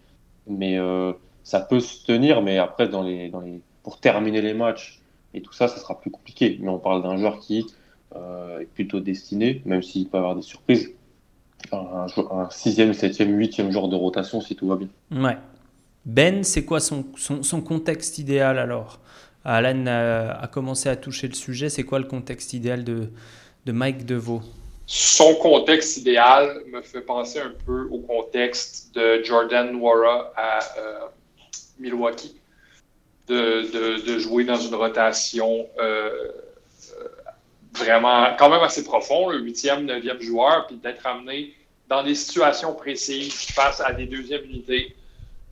Mais 0.46 0.78
euh, 0.78 1.12
ça 1.44 1.60
peut 1.60 1.80
se 1.80 2.04
tenir, 2.04 2.42
mais 2.42 2.58
après, 2.58 2.88
dans 2.88 3.02
les, 3.02 3.32
pour 3.82 4.00
terminer 4.00 4.42
les 4.42 4.54
matchs 4.54 5.00
et 5.34 5.42
tout 5.42 5.52
ça, 5.52 5.68
ça 5.68 5.78
sera 5.78 6.00
plus 6.00 6.10
compliqué. 6.10 6.58
Mais 6.60 6.68
on 6.68 6.78
parle 6.78 7.02
d'un 7.02 7.16
joueur 7.16 7.38
qui 7.38 7.58
est 7.58 7.66
plutôt 8.74 8.98
destiné, 9.00 9.62
même 9.64 9.82
s'il 9.82 10.08
peut 10.08 10.18
avoir 10.18 10.34
des 10.34 10.42
surprises, 10.42 10.92
un, 11.72 12.06
un 12.32 12.50
sixième, 12.50 12.92
septième, 12.92 13.38
huitième 13.38 13.70
joueur 13.70 13.88
de 13.88 13.94
rotation 13.96 14.40
si 14.40 14.56
tout 14.56 14.66
va 14.66 14.76
bien. 14.76 14.88
Ouais. 15.12 15.36
Ben, 16.06 16.42
c'est 16.44 16.64
quoi 16.64 16.80
son, 16.80 17.04
contexte 17.62 18.18
idéal 18.18 18.58
alors? 18.58 19.00
Alan 19.44 19.86
a, 19.86 20.48
commencé 20.48 20.88
à 20.88 20.96
toucher 20.96 21.28
le 21.28 21.34
sujet. 21.34 21.68
C'est 21.68 21.84
quoi 21.84 21.98
le 21.98 22.06
contexte 22.06 22.52
idéal 22.52 22.84
de, 22.84 23.10
Mike 23.66 24.04
DeVoe 24.06 24.40
Son 24.92 25.36
contexte 25.36 25.98
idéal 25.98 26.64
me 26.66 26.82
fait 26.82 27.02
penser 27.02 27.38
un 27.38 27.52
peu 27.64 27.86
au 27.92 28.00
contexte 28.00 28.92
de 28.92 29.22
Jordan 29.22 29.70
Nwara 29.70 30.32
à 30.36 30.58
euh, 30.78 31.06
Milwaukee. 31.78 32.34
De, 33.28 34.02
de, 34.04 34.18
jouer 34.18 34.42
dans 34.42 34.56
une 34.56 34.74
rotation 34.74 35.68
euh, 35.78 36.10
euh, 36.98 37.08
vraiment 37.78 38.34
quand 38.36 38.50
même 38.50 38.62
assez 38.62 38.82
profonde, 38.82 39.34
le 39.34 39.38
huitième, 39.38 39.86
neuvième 39.86 40.20
joueur, 40.20 40.66
puis 40.66 40.74
d'être 40.78 41.06
amené 41.06 41.54
dans 41.88 42.02
des 42.02 42.16
situations 42.16 42.74
précises 42.74 43.32
face 43.52 43.80
à 43.80 43.92
des 43.92 44.06
deuxièmes 44.06 44.42
unités 44.46 44.96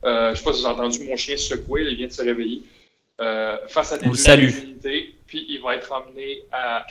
euh, 0.03 0.27
je 0.27 0.31
ne 0.31 0.35
sais 0.35 0.43
pas 0.43 0.53
si 0.53 0.59
vous 0.59 0.65
avez 0.65 0.79
entendu 0.81 1.03
mon 1.05 1.15
chien 1.15 1.37
se 1.37 1.55
secouer, 1.55 1.83
il 1.83 1.95
vient 1.95 2.07
de 2.07 2.11
se 2.11 2.21
réveiller. 2.21 2.63
Face 3.69 3.93
à 3.93 3.97
des 3.97 4.05
unités, 4.05 5.15
puis 5.25 5.45
il 5.47 5.61
va 5.61 5.77
être 5.77 5.93
amené 5.93 6.43
à, 6.51 6.85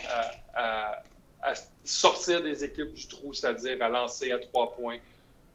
sortir 1.85 2.43
des 2.43 2.65
équipes 2.65 2.93
du 2.93 3.07
trou, 3.09 3.33
c'est-à-dire 3.33 3.83
à 3.83 3.89
lancer 3.89 4.33
à 4.33 4.39
trois 4.39 4.73
points, 4.73 4.99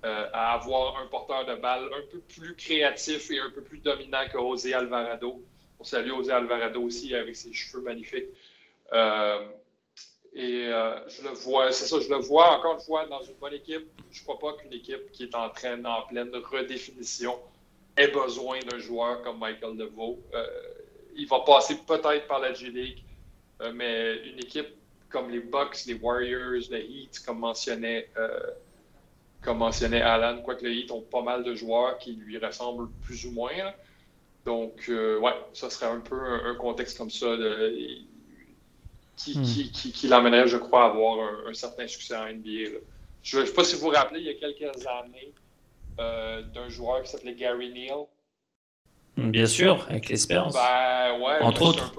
euh, 0.06 0.28
à 0.34 0.54
avoir 0.54 1.00
un 1.00 1.08
porteur 1.08 1.46
de 1.46 1.56
balle 1.56 1.86
un 1.86 2.12
peu 2.12 2.20
plus 2.20 2.56
créatif 2.56 3.32
et 3.32 3.40
un 3.40 3.50
peu 3.50 3.62
plus 3.62 3.80
dominant 3.80 4.26
que 4.32 4.38
José 4.38 4.74
Alvarado. 4.74 5.42
On 5.80 5.84
salue 5.84 6.10
José 6.10 6.32
Alvarado 6.32 6.82
aussi 6.82 7.14
avec 7.16 7.36
ses 7.36 7.54
cheveux 7.54 7.84
magnifiques. 7.84 8.30
Et 10.36 10.68
euh, 10.68 11.08
je 11.10 11.22
le 11.22 11.30
vois, 11.30 11.72
c'est 11.72 11.86
ça, 11.86 12.00
je 12.00 12.10
le 12.10 12.18
vois 12.18 12.58
encore 12.58 12.74
une 12.74 12.80
fois 12.80 13.06
dans 13.06 13.22
une 13.22 13.36
bonne 13.36 13.54
équipe. 13.54 13.86
Je 14.12 14.20
ne 14.20 14.24
crois 14.26 14.40
pas 14.40 14.58
qu'une 14.58 14.74
équipe 14.74 15.12
qui 15.12 15.24
est 15.24 15.36
en 15.36 15.50
train, 15.50 15.84
en 15.86 16.02
pleine 16.08 16.32
redéfinition, 16.36 17.38
ait 17.96 18.08
besoin 18.08 18.60
d'un 18.62 18.80
joueur 18.80 19.22
comme 19.22 19.38
Michael 19.38 19.78
DeVoe. 19.78 20.18
Euh, 20.34 20.48
il 21.16 21.28
va 21.28 21.42
passer 21.42 21.78
peut-être 21.86 22.28
par 22.28 22.40
la 22.40 22.52
G-League, 22.52 23.04
euh, 23.62 23.72
mais 23.76 24.28
une 24.28 24.40
équipe 24.40 24.74
comme 25.14 25.30
les 25.30 25.40
Bucks, 25.40 25.86
les 25.86 25.94
Warriors, 25.94 26.64
le 26.70 26.82
Heat, 26.82 27.22
comme 27.26 27.40
mentionnait, 27.40 28.10
comme 29.42 29.60
mentionnait 29.60 30.02
Alan, 30.02 30.42
quoique 30.42 30.66
le 30.66 30.74
Heat 30.74 30.92
ont 30.92 31.02
pas 31.02 31.22
mal 31.22 31.44
de 31.44 31.56
joueurs 31.56 31.98
qui 32.00 32.14
lui 32.14 32.38
ressemblent 32.38 32.90
plus 33.04 33.26
ou 33.26 33.32
moins. 33.32 33.52
Donc, 34.46 34.86
ouais, 34.90 35.34
ça 35.54 35.70
serait 35.70 35.86
un 35.86 36.00
peu 36.00 36.20
un, 36.20 36.56
contexte 36.56 36.98
comme 36.98 37.12
ça. 37.12 37.38
De, 37.38 37.74
qui, 39.16 39.70
qui, 39.72 39.92
qui, 39.92 40.08
l'amènerait, 40.08 40.48
je 40.48 40.58
crois, 40.58 40.86
à 40.86 40.88
avoir 40.88 41.48
un, 41.48 41.54
certain 41.54 41.88
succès 41.88 42.16
en 42.16 42.26
NBA. 42.26 42.80
Je 43.22 43.40
ne 43.40 43.46
sais 43.46 43.54
pas 43.54 43.64
si 43.64 43.76
vous 43.76 43.84
vous 43.84 43.90
rappelez, 43.90 44.20
il 44.20 44.26
y 44.26 44.30
a 44.30 44.34
quelques 44.34 44.86
années, 44.88 45.34
euh, 46.00 46.42
d'un 46.42 46.70
joueur 46.70 47.04
qui 47.04 47.12
s'appelait 47.12 47.36
Gary 47.36 47.72
Neal. 47.72 48.06
Bien 49.16 49.46
sûr, 49.46 49.86
avec 49.90 50.10
l'espérance. 50.10 50.54
Ben, 50.54 51.20
ouais, 51.22 51.40
Entre 51.42 51.62
autres. 51.62 51.94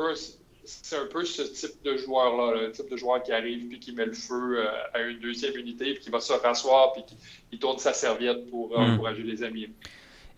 C'est 0.65 0.97
un, 0.97 1.07
peu 1.07 1.25
ce 1.25 1.43
type 1.43 1.83
de 1.85 1.97
joueur-là, 1.97 2.63
le 2.63 2.73
type 2.73 2.91
de 2.91 2.97
joueur 2.97 3.23
qui 3.23 3.33
arrive 3.33 3.69
puis 3.69 3.79
qui 3.79 3.93
met 3.93 4.07
le 4.07 4.13
feu 4.13 4.59
euh, 4.59 4.67
à 4.93 5.01
une 5.03 5.19
deuxième 5.21 5.57
unité 5.57 5.95
puis 5.95 6.05
qui 6.05 6.11
va 6.11 6.21
se 6.21 6.33
rasseoir 6.33 6.93
puis 6.93 7.03
qui 7.51 7.59
tourne 7.59 7.79
sa 7.79 7.93
serviette 7.93 8.49
pour 8.51 8.73
euh, 8.73 8.79
hmm. 8.79 8.95
encourager 8.95 9.23
les 9.23 9.43
amis. 9.43 9.69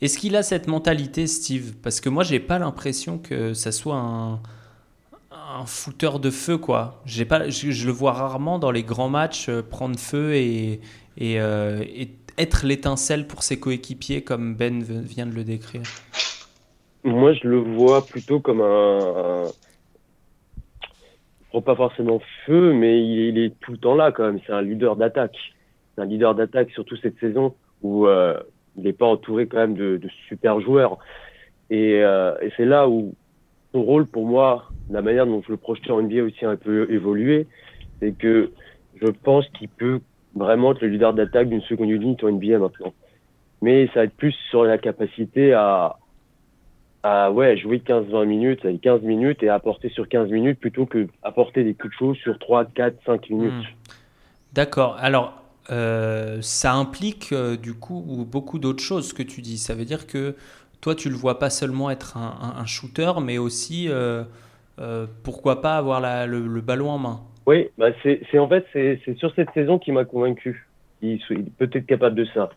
Est-ce 0.01 0.19
qu'il 0.19 0.37
a 0.37 0.43
cette 0.43 0.67
mentalité, 0.67 1.27
Steve? 1.27 1.75
Parce 1.83 2.01
que 2.01 2.09
moi, 2.09 2.23
j'ai 2.23 2.41
pas 2.41 2.59
l'impression 2.59 3.19
que 3.19 3.55
ça 3.55 3.73
soit 3.73 3.97
un, 3.97 4.41
un 5.49 5.67
fouteur 5.67 6.19
de 6.19 6.31
feu, 6.31 6.59
quoi. 6.59 7.01
J'ai 7.07 7.25
pas, 7.25 7.49
je, 7.49 7.87
le 7.87 7.93
vois 7.93 8.13
rarement 8.13 8.59
dans 8.59 8.71
les 8.71 8.83
grands 8.83 9.09
matchs 9.09 9.49
euh, 9.49 9.63
prendre 9.63 9.99
feu 9.99 10.35
et, 10.35 10.81
euh, 11.21 11.83
et, 11.83 12.11
être 12.39 12.67
l'étincelle 12.67 13.27
pour 13.27 13.43
ses 13.43 13.59
coéquipiers, 13.59 14.21
comme 14.21 14.55
Ben 14.55 14.83
vient 14.83 15.25
de 15.25 15.35
le 15.35 15.43
décrire. 15.43 15.81
Moi, 17.03 17.33
je 17.33 17.49
le 17.49 17.61
vois 17.61 18.05
plutôt 18.05 18.41
comme 18.41 18.61
un. 18.61 19.45
Pas 21.63 21.77
forcément 21.77 22.21
feu, 22.45 22.73
mais 22.73 23.03
il, 23.03 23.39
est 23.39 23.59
tout 23.61 23.73
le 23.73 23.79
temps 23.79 23.95
là, 23.95 24.13
quand 24.13 24.25
même. 24.25 24.41
C'est 24.47 24.53
un 24.53 24.63
leader 24.63 24.97
d'attaque. 24.97 25.37
Un 25.99 26.05
leader 26.05 26.35
d'attaque, 26.35 26.71
surtout 26.71 26.97
cette 26.97 27.19
saison 27.19 27.55
où 27.83 28.07
euh, 28.07 28.39
il 28.77 28.85
n'est 28.85 28.93
pas 28.93 29.07
entouré 29.07 29.47
quand 29.47 29.59
même 29.59 29.75
de, 29.75 30.01
super 30.29 30.61
joueurs. 30.61 30.99
Et, 31.71 31.99
et 31.99 32.53
c'est 32.57 32.65
là 32.65 32.89
où 32.89 33.15
son 33.73 33.83
rôle, 33.83 34.07
pour 34.07 34.27
moi, 34.27 34.69
la 34.91 35.03
manière 35.03 35.27
dont 35.27 35.43
je 35.45 35.51
le 35.51 35.57
projetais 35.57 35.91
en 35.91 36.03
NBA 36.03 36.23
aussi 36.23 36.45
un 36.45 36.57
peu 36.57 36.91
évolué, 36.91 37.47
c'est 38.01 38.13
que 38.13 38.51
je 39.01 39.09
pense 39.11 39.49
qu'il 39.51 39.69
peut 39.69 40.01
vraiment 40.35 40.73
être 40.73 40.83
le 40.83 40.89
leader 40.89 41.15
d'attaque 41.15 41.49
d'une 41.49 41.63
seconde 41.63 41.91
unité 41.91 42.25
en 42.25 42.33
NBA 42.33 42.59
maintenant. 42.59 42.93
Mais 43.63 43.87
ça 43.89 44.01
va 44.01 44.05
être 44.05 44.17
plus 44.17 44.35
sur 44.51 44.65
la 44.65 44.79
capacité 44.79 45.53
à, 45.53 45.97
à 47.07 47.31
ouais, 47.31 47.57
jouer 47.57 47.79
15-20 47.79 48.25
minutes, 48.25 48.65
avec 48.65 48.81
15 48.81 49.03
minutes 49.03 49.43
et 49.43 49.49
apporter 49.49 49.89
sur 49.91 50.09
15 50.09 50.29
minutes 50.31 50.59
plutôt 50.59 50.87
que 50.87 51.07
apporter 51.23 51.63
des 51.63 51.75
coups 51.75 51.93
de 51.93 51.99
chaud 51.99 52.15
sur 52.15 52.37
3, 52.39 52.65
4, 52.75 52.97
5 53.07 53.31
minutes. 53.31 53.53
Hmm. 53.53 53.93
D'accord. 54.53 54.97
Alors, 54.99 55.41
euh, 55.71 56.39
ça 56.41 56.75
implique 56.75 57.33
euh, 57.33 57.57
du 57.57 57.75
coup 57.75 58.27
beaucoup 58.29 58.59
d'autres 58.59 58.83
choses 58.83 59.13
que 59.13 59.23
tu 59.23 59.41
dis. 59.41 59.59
Ça 59.59 59.75
veut 59.75 59.85
dire 59.85 60.07
que 60.09 60.35
toi, 60.81 60.97
tu 60.97 61.09
le 61.09 61.15
vois 61.15 61.39
pas 61.39 61.51
seulement 61.51 61.91
être 61.91 62.17
un, 62.17 62.67
shooter, 62.67 63.13
mais 63.23 63.39
aussi 63.39 63.87
euh, 63.89 64.25
pourquoi 65.23 65.63
pas 65.63 65.77
avoir 65.77 66.01
le, 66.27 66.61
ballon 66.61 66.91
en 66.91 66.99
main. 66.99 67.21
Oui, 67.47 67.69
bah 67.79 67.89
c'est 68.03 68.39
en 68.39 68.49
fait 68.49 68.67
c'est 68.73 69.17
sur 69.19 69.33
cette 69.35 69.51
saison 69.55 69.79
qui 69.79 69.93
m'a 69.93 70.05
convaincu. 70.05 70.69
Il, 71.03 71.21
peut 71.59 71.71
être 71.73 71.87
capable 71.87 72.17
de 72.17 72.25
ça. 72.35 72.51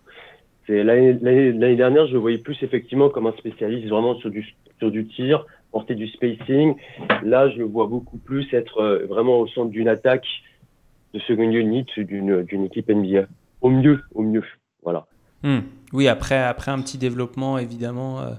L'année 0.69 1.75
dernière, 1.75 2.08
je 2.08 2.13
le 2.13 2.19
voyais 2.19 2.38
plus 2.38 2.58
effectivement 2.62 3.10
comme 3.10 3.27
un 3.27 3.34
spécialiste 3.34 3.88
vraiment 3.88 4.15
sur 4.15 4.29
du, 4.29 4.45
sur 4.77 4.91
du 4.91 5.08
tir, 5.08 5.45
porter 5.71 5.95
du 5.95 6.08
spacing. 6.08 6.75
Là, 7.23 7.49
je 7.49 7.58
le 7.58 7.65
vois 7.65 7.88
beaucoup 7.88 8.17
plus 8.17 8.47
être 8.53 8.79
euh, 8.79 9.05
vraiment 9.08 9.39
au 9.39 9.47
centre 9.47 9.71
d'une 9.71 9.88
attaque 9.88 10.27
de 11.13 11.19
seconde 11.21 11.53
unit 11.53 11.86
d'une 11.97 12.43
d'une 12.43 12.65
équipe 12.65 12.89
NBA. 12.89 13.25
Au 13.62 13.69
mieux, 13.69 14.01
au 14.13 14.21
mieux. 14.21 14.43
Voilà. 14.84 15.05
Hmm. 15.43 15.60
Oui, 15.91 16.08
après, 16.08 16.38
après 16.38 16.71
un 16.71 16.82
petit 16.82 16.97
développement, 16.97 17.58
évidemment, 17.58 18.21
euh, 18.21 18.34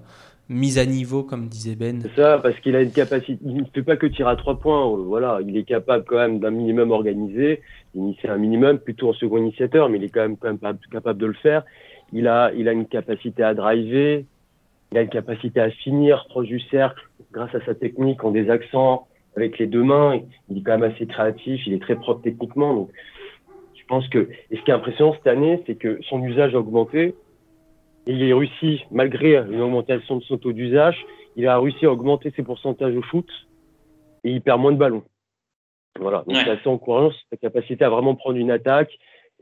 mise 0.49 0.79
à 0.79 0.87
niveau, 0.87 1.23
comme 1.25 1.49
disait 1.49 1.75
Ben. 1.75 2.01
C'est 2.03 2.21
ça, 2.23 2.39
parce 2.39 2.59
qu'il 2.61 2.77
a 2.77 2.83
une 2.83 2.93
capacité. 2.93 3.39
Il 3.45 3.57
ne 3.57 3.65
fait 3.75 3.83
pas 3.83 3.97
que 3.97 4.07
tirer 4.07 4.31
à 4.31 4.37
trois 4.37 4.59
points. 4.59 4.87
euh, 4.87 5.03
Voilà, 5.03 5.41
il 5.47 5.57
est 5.57 5.65
capable 5.65 6.05
quand 6.05 6.17
même 6.17 6.39
d'un 6.39 6.51
minimum 6.51 6.91
organisé, 6.93 7.61
d'initier 7.95 8.29
un 8.29 8.39
minimum, 8.39 8.79
plutôt 8.79 9.09
en 9.11 9.15
second 9.15 9.39
initiateur, 9.39 9.89
mais 9.89 9.99
il 9.99 10.05
est 10.05 10.09
quand 10.11 10.21
même, 10.23 10.37
quand 10.37 10.49
même 10.49 10.79
capable 10.93 11.19
de 11.19 11.27
le 11.27 11.35
faire. 11.35 11.65
Il 12.13 12.27
a, 12.29 12.53
il 12.55 12.69
a 12.69 12.73
une 12.73 12.87
capacité 12.87 13.43
à 13.43 13.55
driver, 13.55 14.25
il 14.93 14.99
a 14.99 15.03
une 15.03 15.09
capacité 15.09 15.61
à 15.61 15.71
finir 15.71 16.27
proche 16.29 16.49
du 16.49 16.61
cercle 16.61 17.09
grâce 17.33 17.55
à 17.55 17.65
sa 17.65 17.75
technique 17.75 18.25
en 18.25 18.31
des 18.33 18.51
accents 18.51 19.07
avec 19.37 19.59
les 19.59 19.67
deux 19.67 19.85
mains. 19.85 20.21
Il 20.49 20.59
est 20.59 20.63
quand 20.63 20.77
même 20.79 20.91
assez 20.91 21.07
créatif, 21.07 21.65
il 21.67 21.73
est 21.75 21.83
très 21.83 21.97
propre 21.97 22.23
techniquement. 22.23 22.75
Donc, 22.75 22.91
je 23.77 23.85
pense 23.87 24.09
que, 24.09 24.29
et 24.51 24.57
ce 24.57 24.63
qui 24.63 24.71
est 24.71 24.75
impressionnant 24.75 25.15
cette 25.15 25.27
année, 25.27 25.63
c'est 25.67 25.77
que 25.77 26.01
son 26.09 26.23
usage 26.25 26.55
a 26.55 26.59
augmenté. 26.59 27.15
Et 28.07 28.13
il 28.13 28.33
a 28.33 28.37
réussi, 28.37 28.85
malgré 28.91 29.37
une 29.37 29.61
augmentation 29.61 30.17
de 30.17 30.23
son 30.25 30.39
taux 30.39 30.53
d'usage, 30.53 31.05
il 31.37 31.47
a 31.47 31.59
réussi 31.59 31.87
à 31.87 31.93
augmenter 31.93 32.33
ses 32.35 32.43
pourcentages 32.43 32.97
au 32.97 33.03
shoot 33.03 33.27
et 34.25 34.31
il 34.33 34.41
perd 34.43 34.61
moins 34.61 34.73
de 34.73 34.79
ballons. 34.79 35.05
Voilà, 35.99 36.19
donc 36.27 36.29
Ouais. 36.37 36.43
c'est 36.45 36.51
assez 36.51 36.69
encourageant, 36.69 37.15
sa 37.31 37.37
capacité 37.37 37.85
à 37.85 37.89
vraiment 37.91 38.15
prendre 38.15 38.37
une 38.39 38.51
attaque 38.51 38.91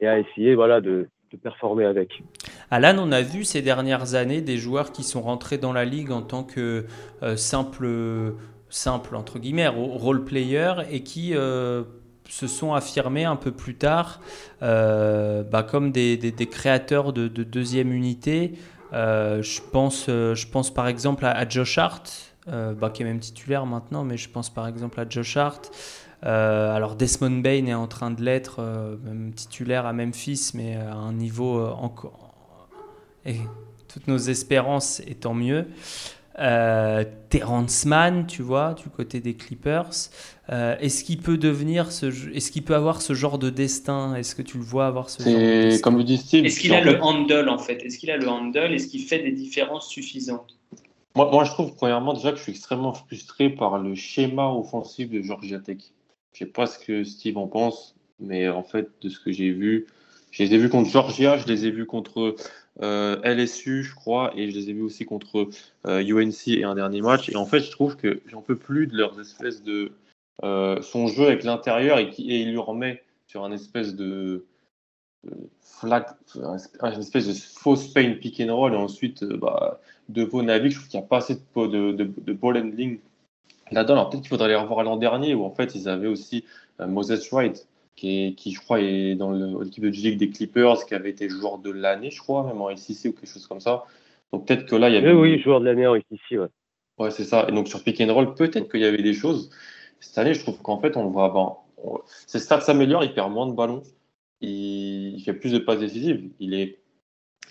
et 0.00 0.06
à 0.06 0.18
essayer 0.18 0.54
voilà, 0.54 0.80
de, 0.80 1.08
de 1.32 1.36
performer 1.36 1.84
avec. 1.84 2.22
Alan, 2.70 2.96
on 2.98 3.12
a 3.12 3.22
vu 3.22 3.44
ces 3.44 3.62
dernières 3.62 4.14
années 4.14 4.42
des 4.42 4.58
joueurs 4.58 4.92
qui 4.92 5.02
sont 5.02 5.22
rentrés 5.22 5.58
dans 5.58 5.72
la 5.72 5.84
ligue 5.84 6.10
en 6.10 6.22
tant 6.22 6.44
que 6.44 6.86
euh, 7.22 7.36
simple, 7.36 8.34
simple 8.68 9.16
entre 9.16 9.38
guillemets, 9.38 9.68
ro- 9.68 9.96
role 9.96 10.24
player 10.24 10.74
et 10.90 11.02
qui 11.02 11.34
euh, 11.34 11.84
se 12.28 12.46
sont 12.46 12.74
affirmés 12.74 13.24
un 13.24 13.36
peu 13.36 13.52
plus 13.52 13.76
tard 13.76 14.20
euh, 14.62 15.42
bah, 15.42 15.62
comme 15.62 15.92
des, 15.92 16.18
créateurs 16.50 17.12
de, 17.14 17.26
de 17.28 17.42
deuxième 17.42 17.92
unité. 17.92 18.52
Je, 18.92 19.60
pense, 19.70 20.70
par 20.74 20.88
exemple 20.88 21.24
à, 21.24 21.48
Josh 21.48 21.78
Hart, 21.78 22.34
bah, 22.46 22.90
qui 22.92 23.02
est 23.02 23.06
même 23.06 23.20
titulaire 23.20 23.64
maintenant, 23.64 24.04
mais 24.04 24.18
je 24.18 24.28
pense 24.28 24.50
par 24.50 24.68
exemple 24.68 25.00
à 25.00 25.08
Josh 25.08 25.36
Hart. 25.38 25.70
Alors 26.22 26.96
Desmond 26.96 27.40
Bain 27.40 27.66
est 27.66 27.74
en 27.74 27.86
train 27.86 28.10
de 28.10 28.22
l'être, 28.22 28.60
même 29.04 29.32
titulaire 29.34 29.86
à 29.86 29.92
Memphis, 29.92 30.50
mais 30.54 30.76
à 30.76 30.94
un 30.94 31.12
niveau 31.12 31.64
encore. 31.66 32.27
Et 33.28 33.36
toutes 33.92 34.08
nos 34.08 34.18
espérances 34.18 35.00
étant 35.06 35.34
mieux. 35.34 35.66
Euh, 36.38 37.04
Terrence 37.30 37.84
Mann, 37.84 38.26
tu 38.26 38.42
vois, 38.42 38.74
du 38.74 38.88
côté 38.88 39.20
des 39.20 39.34
Clippers. 39.34 39.90
Euh, 40.50 40.76
est-ce 40.78 41.04
qu'il 41.04 41.18
peut 41.18 41.36
devenir 41.36 41.92
ce, 41.92 42.06
est-ce 42.34 42.50
qu'il 42.50 42.62
peut 42.62 42.74
avoir 42.74 43.02
ce 43.02 43.12
genre 43.12 43.38
de 43.38 43.50
destin? 43.50 44.14
Est-ce 44.14 44.34
que 44.34 44.42
tu 44.42 44.56
le 44.56 44.62
vois 44.62 44.86
avoir 44.86 45.10
ce 45.10 45.22
genre 45.22 45.32
de 45.32 45.38
C'est 45.38 45.62
destin? 45.64 45.82
comme 45.82 45.98
le 45.98 46.04
dit 46.04 46.16
Steve. 46.16 46.46
Est-ce 46.46 46.60
qu'il 46.60 46.72
a 46.72 46.80
le 46.80 47.02
handle 47.02 47.48
en 47.48 47.58
fait? 47.58 47.84
Est-ce 47.84 47.98
qu'il 47.98 48.10
a 48.10 48.16
le 48.16 48.28
handle? 48.28 48.72
Est-ce 48.72 48.86
qu'il 48.86 49.02
fait 49.02 49.18
des 49.18 49.32
différences 49.32 49.88
suffisantes? 49.88 50.56
Moi, 51.16 51.28
moi, 51.30 51.44
je 51.44 51.50
trouve, 51.50 51.74
premièrement, 51.74 52.14
déjà 52.14 52.30
que 52.30 52.38
je 52.38 52.44
suis 52.44 52.52
extrêmement 52.52 52.94
frustré 52.94 53.50
par 53.50 53.78
le 53.78 53.94
schéma 53.96 54.48
offensif 54.48 55.10
de 55.10 55.20
Georgia 55.20 55.58
Tech. 55.58 55.78
Je 56.32 56.38
sais 56.38 56.46
pas 56.46 56.66
ce 56.66 56.78
que 56.78 57.02
Steve 57.02 57.36
en 57.36 57.48
pense, 57.48 57.96
mais 58.20 58.48
en 58.48 58.62
fait, 58.62 58.88
de 59.02 59.08
ce 59.08 59.18
que 59.18 59.32
j'ai 59.32 59.50
vu, 59.50 59.86
je 60.30 60.44
les 60.44 60.54
ai 60.54 60.58
vus 60.58 60.68
contre 60.68 60.90
Georgia, 60.90 61.36
je 61.36 61.46
les 61.46 61.66
ai 61.66 61.70
vus 61.70 61.86
contre 61.86 62.36
LSU, 62.80 63.82
je 63.82 63.94
crois, 63.94 64.32
et 64.36 64.50
je 64.50 64.56
les 64.56 64.70
ai 64.70 64.72
vus 64.72 64.82
aussi 64.82 65.04
contre 65.04 65.48
euh, 65.86 66.00
UNC 66.00 66.48
et 66.48 66.64
un 66.64 66.74
dernier 66.74 67.00
match. 67.00 67.28
Et 67.28 67.36
en 67.36 67.46
fait, 67.46 67.60
je 67.60 67.70
trouve 67.70 67.96
que 67.96 68.20
j'en 68.26 68.42
peux 68.42 68.56
plus 68.56 68.86
de 68.86 68.96
leurs 68.96 69.18
espèces 69.20 69.62
de. 69.62 69.92
euh, 70.44 70.80
son 70.82 71.08
jeu 71.08 71.26
avec 71.26 71.42
l'intérieur 71.44 71.98
et, 71.98 72.10
il 72.18 72.50
lui 72.50 72.58
remet 72.58 73.02
sur 73.26 73.44
un 73.44 73.52
espèce 73.52 73.94
de. 73.94 74.44
flag, 75.60 76.06
un 76.80 77.00
espèce 77.00 77.26
de 77.26 77.32
fausse 77.32 77.88
pain 77.92 78.14
pick 78.14 78.40
and 78.40 78.54
roll 78.54 78.72
et 78.74 78.76
ensuite 78.76 79.22
euh, 79.22 79.36
bah, 79.36 79.80
de 80.08 80.22
vos 80.22 80.42
navires, 80.42 80.70
je 80.70 80.76
trouve 80.76 80.88
qu'il 80.88 81.00
n'y 81.00 81.04
a 81.04 81.08
pas 81.08 81.18
assez 81.18 81.34
de, 81.34 81.92
de, 81.92 82.04
de, 82.04 82.32
ball 82.32 82.56
handling 82.56 82.98
là-dedans. 83.70 83.94
Alors 83.94 84.10
peut-être 84.10 84.22
qu'il 84.22 84.30
faudrait 84.30 84.48
les 84.48 84.54
revoir 84.56 84.82
l'an 84.84 84.96
dernier 84.96 85.34
où 85.34 85.44
en 85.44 85.50
fait 85.50 85.74
ils 85.74 85.88
avaient 85.88 86.06
aussi 86.06 86.44
euh, 86.80 86.86
Moses 86.86 87.30
Wright 87.30 87.66
qui, 87.98 88.26
est, 88.26 88.34
qui 88.34 88.52
je 88.52 88.60
crois 88.60 88.80
est 88.80 89.16
dans 89.16 89.32
l'équipe 89.60 89.82
de 89.82 89.90
G-League 89.90 90.18
des 90.18 90.30
Clippers 90.30 90.86
qui 90.86 90.94
avait 90.94 91.10
été 91.10 91.28
joueur 91.28 91.58
de 91.58 91.70
l'année 91.70 92.10
je 92.10 92.20
crois 92.20 92.44
même 92.44 92.60
en 92.60 92.74
SEC 92.76 93.10
ou 93.10 93.12
quelque 93.12 93.26
chose 93.26 93.46
comme 93.46 93.60
ça. 93.60 93.84
Donc 94.32 94.46
peut-être 94.46 94.66
que 94.66 94.76
là 94.76 94.88
il 94.88 94.94
y 94.94 94.96
avait 94.98 95.12
Oui, 95.12 95.32
oui, 95.32 95.42
joueur 95.42 95.60
de 95.60 95.64
l'année 95.66 95.86
en 95.86 95.96
ici, 95.96 96.38
ouais. 96.38 96.48
Ouais, 96.98 97.10
c'est 97.10 97.24
ça. 97.24 97.46
Et 97.48 97.52
donc 97.52 97.68
sur 97.68 97.82
pick 97.82 98.00
and 98.00 98.12
roll, 98.12 98.34
peut-être 98.34 98.70
qu'il 98.70 98.80
y 98.80 98.84
avait 98.84 99.02
des 99.02 99.14
choses. 99.14 99.50
Cette 100.00 100.18
année, 100.18 100.34
je 100.34 100.40
trouve 100.40 100.60
qu'en 100.62 100.80
fait, 100.80 100.96
on 100.96 101.08
voit. 101.08 101.28
Ben, 101.30 101.56
on- 101.84 102.00
ses 102.26 102.38
stats 102.40 102.60
s'améliorent, 102.60 103.04
il 103.04 103.14
perd 103.14 103.32
moins 103.32 103.46
de 103.46 103.52
ballons, 103.52 103.82
il, 104.40 105.14
il 105.16 105.22
fait 105.22 105.32
plus 105.32 105.52
de 105.52 105.58
passes 105.58 105.78
décisives. 105.80 106.28
Il 106.40 106.54
est 106.54 106.78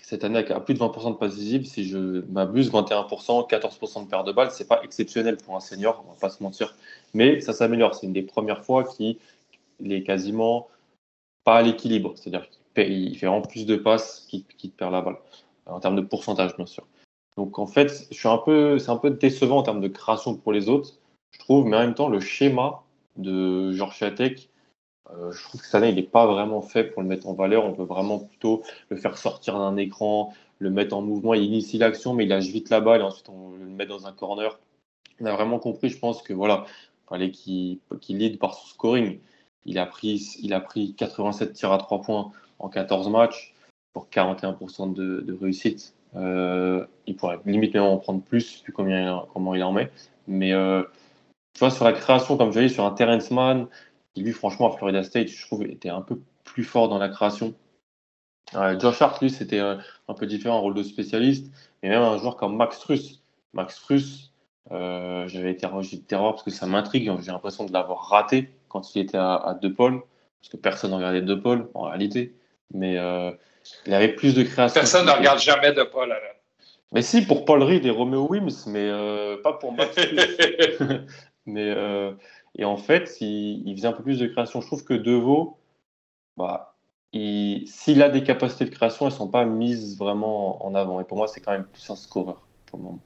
cette 0.02 0.24
année 0.24 0.38
à 0.38 0.60
plus 0.60 0.74
de 0.74 0.78
20% 0.78 1.10
de 1.12 1.16
passes 1.16 1.34
décisives, 1.34 1.64
si 1.66 1.84
je 1.84 2.24
m'abuse, 2.30 2.70
21%, 2.70 3.46
14% 3.46 4.04
de 4.04 4.08
perte 4.08 4.26
de 4.26 4.32
balles, 4.32 4.50
c'est 4.50 4.66
pas 4.66 4.80
exceptionnel 4.82 5.36
pour 5.36 5.56
un 5.56 5.60
senior, 5.60 6.02
on 6.06 6.12
va 6.12 6.18
pas 6.18 6.30
se 6.30 6.42
mentir. 6.42 6.74
Mais 7.12 7.40
ça 7.40 7.52
s'améliore. 7.52 7.94
C'est 7.94 8.06
une 8.06 8.14
des 8.14 8.22
premières 8.22 8.64
fois 8.64 8.84
qu'il 9.78 9.92
est 9.92 10.02
quasiment 10.02 10.68
pas 11.44 11.56
à 11.56 11.62
l'équilibre. 11.62 12.12
C'est-à-dire 12.16 12.48
qu'il 12.74 12.92
il 12.92 13.18
fait 13.18 13.26
vraiment 13.26 13.42
plus 13.42 13.66
de 13.66 13.76
passes 13.76 14.26
qu'il 14.28 14.70
perd 14.72 14.92
la 14.92 15.02
balle, 15.02 15.16
en 15.66 15.80
termes 15.80 15.96
de 15.96 16.02
pourcentage, 16.02 16.56
bien 16.56 16.66
sûr. 16.66 16.86
Donc 17.36 17.58
en 17.58 17.66
fait, 17.66 17.88
c'est 18.10 18.28
un 18.28 18.38
peu 18.96 19.10
décevant 19.10 19.58
en 19.58 19.62
termes 19.62 19.80
de 19.80 19.88
création 19.88 20.36
pour 20.36 20.52
les 20.52 20.68
autres, 20.68 20.98
je 21.30 21.38
trouve, 21.38 21.66
mais 21.66 21.76
en 21.76 21.80
même 21.80 21.94
temps, 21.94 22.08
le 22.08 22.20
schéma 22.20 22.82
de 23.16 23.72
Georgia 23.72 24.10
Tech, 24.10 24.48
euh, 25.10 25.32
je 25.32 25.42
trouve 25.42 25.60
que 25.60 25.66
cette 25.66 25.74
année, 25.76 25.90
il 25.90 25.94
n'est 25.94 26.02
pas 26.02 26.26
vraiment 26.26 26.60
fait 26.60 26.84
pour 26.84 27.02
le 27.02 27.08
mettre 27.08 27.28
en 27.28 27.34
valeur. 27.34 27.64
On 27.64 27.72
peut 27.72 27.84
vraiment 27.84 28.18
plutôt 28.18 28.62
le 28.90 28.96
faire 28.96 29.16
sortir 29.16 29.58
d'un 29.58 29.76
écran, 29.76 30.34
le 30.58 30.70
mettre 30.70 30.96
en 30.96 31.02
mouvement. 31.02 31.34
Il 31.34 31.44
initie 31.44 31.78
l'action, 31.78 32.14
mais 32.14 32.24
il 32.24 32.28
lâche 32.28 32.48
vite 32.48 32.70
la 32.70 32.80
balle 32.80 33.00
et 33.00 33.04
ensuite 33.04 33.28
on 33.28 33.52
le 33.52 33.64
met 33.64 33.86
dans 33.86 34.06
un 34.06 34.12
corner. 34.12 34.58
On 35.20 35.26
a 35.26 35.32
vraiment 35.32 35.58
compris, 35.58 35.88
je 35.88 35.98
pense 35.98 36.22
que 36.22 36.32
voilà, 36.32 36.66
il 36.68 37.08
fallait 37.08 37.30
qu'il 37.30 37.78
qu'il 38.00 38.18
lead 38.18 38.38
par 38.38 38.54
son 38.54 38.66
scoring. 38.66 39.20
Il 39.68 39.78
a 39.78 39.84
pris, 39.84 40.36
il 40.40 40.54
a 40.54 40.60
pris 40.60 40.94
87 40.94 41.52
tirs 41.52 41.72
à 41.72 41.78
3 41.78 42.00
points 42.00 42.32
en 42.58 42.68
14 42.70 43.10
matchs 43.10 43.54
pour 43.92 44.08
41% 44.10 44.94
de, 44.94 45.20
de 45.20 45.32
réussite. 45.34 45.94
Euh, 46.16 46.86
il 47.06 47.16
pourrait 47.16 47.38
limite 47.44 47.74
même 47.74 47.82
en 47.82 47.98
prendre 47.98 48.22
plus, 48.22 48.62
vu 48.64 48.72
combien, 48.72 49.26
comment 49.34 49.54
il 49.54 49.62
en 49.62 49.72
met. 49.72 49.90
Mais 50.26 50.54
euh, 50.54 50.82
tu 51.52 51.60
vois, 51.60 51.70
sur 51.70 51.84
la 51.84 51.92
création, 51.92 52.38
comme 52.38 52.50
je 52.50 52.60
dit, 52.60 52.70
sur 52.70 52.86
un 52.86 52.92
Terrence 52.92 53.30
Mann, 53.30 53.66
qui 54.14 54.22
lui, 54.22 54.32
franchement, 54.32 54.72
à 54.72 54.76
Florida 54.76 55.02
State, 55.02 55.28
je 55.28 55.46
trouve, 55.46 55.64
était 55.64 55.90
un 55.90 56.00
peu 56.00 56.18
plus 56.44 56.64
fort 56.64 56.88
dans 56.88 56.98
la 56.98 57.10
création. 57.10 57.54
Euh, 58.54 58.80
Josh 58.80 59.02
Hart, 59.02 59.20
lui, 59.20 59.28
c'était 59.28 59.60
un 59.60 60.14
peu 60.16 60.26
différent, 60.26 60.62
rôle 60.62 60.74
de 60.74 60.82
spécialiste. 60.82 61.52
Et 61.82 61.90
même 61.90 62.00
un 62.02 62.16
joueur 62.16 62.36
comme 62.36 62.56
Max 62.56 62.80
Truss. 62.80 63.22
Max 63.52 63.78
Truss, 63.82 64.32
j'avais 64.70 65.52
été 65.52 65.68
j'ai 65.82 65.96
été 65.96 66.16
voir 66.16 66.32
parce 66.32 66.42
que 66.42 66.50
ça 66.50 66.66
m'intrigue. 66.66 67.12
J'ai 67.20 67.32
l'impression 67.32 67.66
de 67.66 67.72
l'avoir 67.72 68.08
raté 68.08 68.50
quand 68.68 68.94
il 68.94 69.00
était 69.02 69.18
à, 69.18 69.34
à 69.34 69.54
De 69.54 69.68
Paul, 69.68 70.00
parce 70.40 70.48
que 70.50 70.56
personne 70.56 70.90
ne 70.92 70.96
regardait 70.96 71.22
De 71.22 71.34
Paul 71.34 71.68
en 71.74 71.82
réalité. 71.82 72.34
Mais 72.72 72.98
euh, 72.98 73.30
il 73.86 73.94
avait 73.94 74.08
plus 74.14 74.34
de 74.34 74.42
création. 74.42 74.80
Personne 74.80 75.06
ne 75.06 75.10
regarde 75.12 75.38
jamais 75.38 75.72
de 75.72 75.82
Paul. 75.82 76.14
Mais 76.92 77.02
si, 77.02 77.24
pour 77.26 77.44
Paul 77.44 77.62
Reed 77.62 77.84
et 77.84 77.90
Romeo 77.90 78.26
Wims, 78.28 78.66
mais 78.66 78.88
euh, 78.88 79.36
pas 79.42 79.52
pour 79.54 79.72
Max 79.72 79.94
mais, 81.46 81.70
euh, 81.76 82.12
et 82.56 82.64
en 82.64 82.76
fait, 82.76 83.16
il, 83.20 83.66
il 83.68 83.76
faisait 83.76 83.88
un 83.88 83.92
peu 83.92 84.02
plus 84.02 84.18
de 84.18 84.26
création. 84.26 84.60
Je 84.60 84.66
trouve 84.66 84.84
que 84.84 84.94
Deveau, 84.94 85.58
bah, 86.36 86.74
il- 87.12 87.66
s'il 87.68 88.02
a 88.02 88.08
des 88.08 88.22
capacités 88.22 88.64
de 88.64 88.70
création, 88.70 89.06
elles 89.06 89.12
ne 89.12 89.18
sont 89.18 89.28
pas 89.28 89.44
mises 89.44 89.98
vraiment 89.98 90.64
en 90.64 90.74
avant. 90.74 91.00
Et 91.00 91.04
pour 91.04 91.16
moi, 91.18 91.26
c'est 91.28 91.40
quand 91.40 91.52
même 91.52 91.64
plus 91.64 91.88
un 91.90 91.96
scoreur 91.96 92.46
pour 92.66 92.78
le 92.78 92.84
moment. 92.84 93.00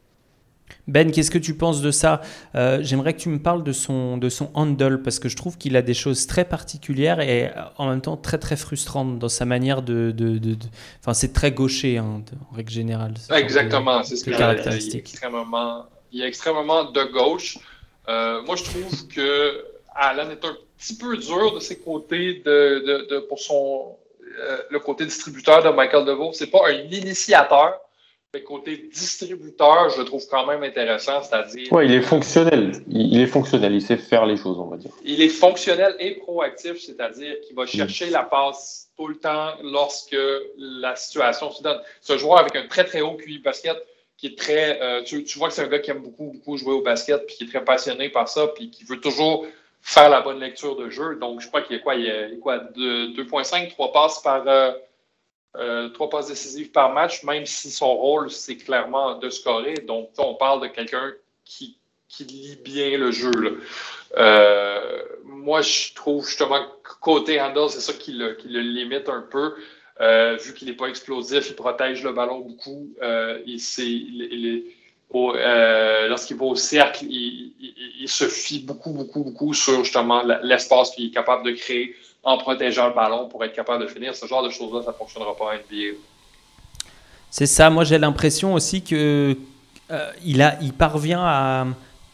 Ben, 0.88 1.10
qu'est-ce 1.12 1.30
que 1.30 1.38
tu 1.38 1.54
penses 1.54 1.80
de 1.80 1.90
ça? 1.90 2.20
Euh, 2.54 2.78
J'aimerais 2.82 3.14
que 3.14 3.20
tu 3.20 3.28
me 3.28 3.38
parles 3.40 3.62
de 3.62 3.72
son, 3.72 4.16
de 4.18 4.28
son 4.28 4.50
handle 4.54 5.02
parce 5.02 5.18
que 5.18 5.28
je 5.28 5.36
trouve 5.36 5.56
qu'il 5.58 5.76
a 5.76 5.82
des 5.82 5.94
choses 5.94 6.26
très 6.26 6.44
particulières 6.44 7.20
et 7.20 7.46
euh, 7.48 7.50
en 7.78 7.88
même 7.88 8.00
temps 8.00 8.16
très 8.16 8.38
très 8.38 8.56
frustrantes 8.56 9.18
dans 9.18 9.28
sa 9.28 9.44
manière 9.44 9.82
de. 9.82 10.10
de, 10.10 10.38
de- 10.38 10.54
de- 10.54 10.66
Enfin, 11.00 11.14
c'est 11.14 11.32
très 11.32 11.52
gaucher 11.52 11.98
hein, 11.98 12.22
en 12.50 12.56
règle 12.56 12.70
générale. 12.72 13.14
Exactement, 13.34 14.02
c'est 14.02 14.16
ce 14.16 14.24
que 14.24 14.30
dire. 14.36 14.46
Il 14.64 14.96
est 14.96 14.98
extrêmement, 14.98 15.86
il 16.12 16.22
est 16.22 16.26
extrêmement 16.28 16.84
de 16.90 17.04
gauche. 17.12 17.58
Euh, 18.08 18.42
moi, 18.46 18.56
je 18.56 18.64
trouve 18.64 19.08
que 19.14 19.64
Alan 19.94 20.30
est 20.30 20.44
un 20.44 20.56
petit 20.78 20.96
peu 20.96 21.16
dur 21.16 21.54
de 21.54 21.60
ses 21.60 21.78
côtés 21.78 22.42
de, 22.44 23.20
pour 23.28 23.38
son 23.38 23.96
euh, 24.40 24.56
le 24.70 24.80
côté 24.80 25.04
distributeur 25.04 25.62
de 25.62 25.68
Michael 25.68 26.04
DeVoe. 26.06 26.32
C'est 26.32 26.46
pas 26.50 26.60
un 26.68 26.72
initiateur. 26.90 27.74
Le 28.34 28.40
côté 28.40 28.88
distributeur, 28.90 29.90
je 29.90 29.98
le 29.98 30.06
trouve 30.06 30.26
quand 30.26 30.46
même 30.46 30.62
intéressant, 30.62 31.22
c'est-à-dire 31.22 31.70
Ouais, 31.70 31.84
il 31.84 31.92
est 31.92 32.00
fonctionnel. 32.00 32.72
Il, 32.88 33.12
il 33.12 33.20
est 33.20 33.26
fonctionnel. 33.26 33.74
Il 33.74 33.82
sait 33.82 33.98
faire 33.98 34.24
les 34.24 34.38
choses, 34.38 34.58
on 34.58 34.68
va 34.68 34.78
dire. 34.78 34.90
il 35.04 35.20
est 35.20 35.28
fonctionnel 35.28 35.94
et 35.98 36.12
proactif, 36.12 36.80
c'est-à-dire 36.80 37.34
qu'il 37.42 37.54
va 37.54 37.66
chercher 37.66 38.08
la 38.08 38.22
passe 38.22 38.88
tout 38.96 39.06
le 39.06 39.16
temps 39.16 39.50
lorsque 39.62 40.16
la 40.56 40.96
situation 40.96 41.50
se 41.50 41.62
donne. 41.62 41.78
Ce 42.00 42.16
joueur 42.16 42.38
avec 42.38 42.56
un 42.56 42.66
très 42.68 42.84
très 42.84 43.02
haut 43.02 43.18
QI 43.18 43.38
basket 43.40 43.76
qui 44.16 44.28
est 44.28 44.38
très. 44.38 44.80
Euh, 44.80 45.02
tu, 45.02 45.22
vois 45.36 45.48
que 45.48 45.54
c'est 45.54 45.64
un 45.64 45.68
gars 45.68 45.80
qui 45.80 45.90
aime 45.90 46.00
beaucoup, 46.00 46.32
beaucoup 46.32 46.56
jouer 46.56 46.72
au 46.72 46.80
basket, 46.80 47.26
puis 47.26 47.36
qui 47.36 47.44
est 47.44 47.48
très 47.48 47.62
passionné 47.64 48.08
par 48.08 48.28
ça, 48.28 48.46
puis 48.46 48.70
qui 48.70 48.84
veut 48.84 49.00
toujours 49.00 49.46
faire 49.82 50.08
la 50.08 50.22
bonne 50.22 50.40
lecture 50.40 50.76
de 50.76 50.88
jeu. 50.88 51.16
Donc, 51.16 51.40
je 51.42 51.48
crois 51.48 51.60
qu'il 51.60 51.76
y 51.76 51.80
a 51.80 51.82
quoi? 51.82 51.96
Il 51.96 52.04
y 52.04 52.10
a 52.10 52.28
quoi? 52.40 52.58
2,5, 52.76 53.72
3 53.72 53.92
passes 53.92 54.22
par. 54.22 54.44
Euh, 54.46 54.72
trois 55.94 56.08
passes 56.08 56.28
décisives 56.28 56.70
par 56.70 56.92
match, 56.92 57.22
même 57.24 57.46
si 57.46 57.70
son 57.70 57.94
rôle, 57.94 58.30
c'est 58.30 58.56
clairement 58.56 59.18
de 59.18 59.28
scorer. 59.30 59.74
Donc, 59.74 60.10
on 60.18 60.34
parle 60.34 60.62
de 60.62 60.68
quelqu'un 60.68 61.12
qui, 61.44 61.78
lit 62.20 62.58
bien 62.62 62.98
le 62.98 63.10
jeu. 63.10 63.62
Euh, 64.16 65.02
moi, 65.24 65.62
je 65.62 65.94
trouve 65.94 66.26
justement 66.26 66.64
côté 67.00 67.40
handle, 67.40 67.68
c'est 67.68 67.80
ça 67.80 67.92
qui 67.92 68.12
le, 68.12 68.36
limite 68.44 69.08
un 69.08 69.22
peu. 69.22 69.54
Euh, 70.00 70.36
vu 70.36 70.54
qu'il 70.54 70.68
n'est 70.68 70.74
pas 70.74 70.86
explosif, 70.86 71.48
il 71.48 71.56
protège 71.56 72.02
le 72.02 72.12
ballon 72.12 72.40
beaucoup. 72.40 72.94
il, 73.46 73.60
il, 73.78 74.64
lorsqu'il 76.08 76.36
va 76.36 76.44
au 76.44 76.54
cercle, 76.54 77.04
il, 77.04 77.54
il, 78.00 78.08
se 78.08 78.24
fie 78.24 78.60
beaucoup, 78.60 78.92
beaucoup, 78.92 79.24
beaucoup 79.24 79.54
sur 79.54 79.84
justement 79.84 80.22
l'espace 80.42 80.90
qu'il 80.90 81.06
est 81.06 81.10
capable 81.10 81.44
de 81.44 81.52
créer 81.52 81.94
en 82.22 82.38
protégeant 82.38 82.88
le 82.88 82.94
ballon 82.94 83.28
pour 83.28 83.44
être 83.44 83.54
capable 83.54 83.84
de 83.84 83.88
finir. 83.88 84.14
Ce 84.14 84.26
genre 84.26 84.42
de 84.42 84.50
choses-là, 84.50 84.82
ça 84.82 84.92
ne 84.92 84.96
fonctionnera 84.96 85.36
pas 85.36 85.44
en 85.44 85.54
NBA. 85.54 85.96
C'est 87.30 87.46
ça. 87.46 87.70
Moi, 87.70 87.84
j'ai 87.84 87.98
l'impression 87.98 88.54
aussi 88.54 88.82
que 88.82 89.36
euh, 89.90 90.72
parvient 90.78 91.22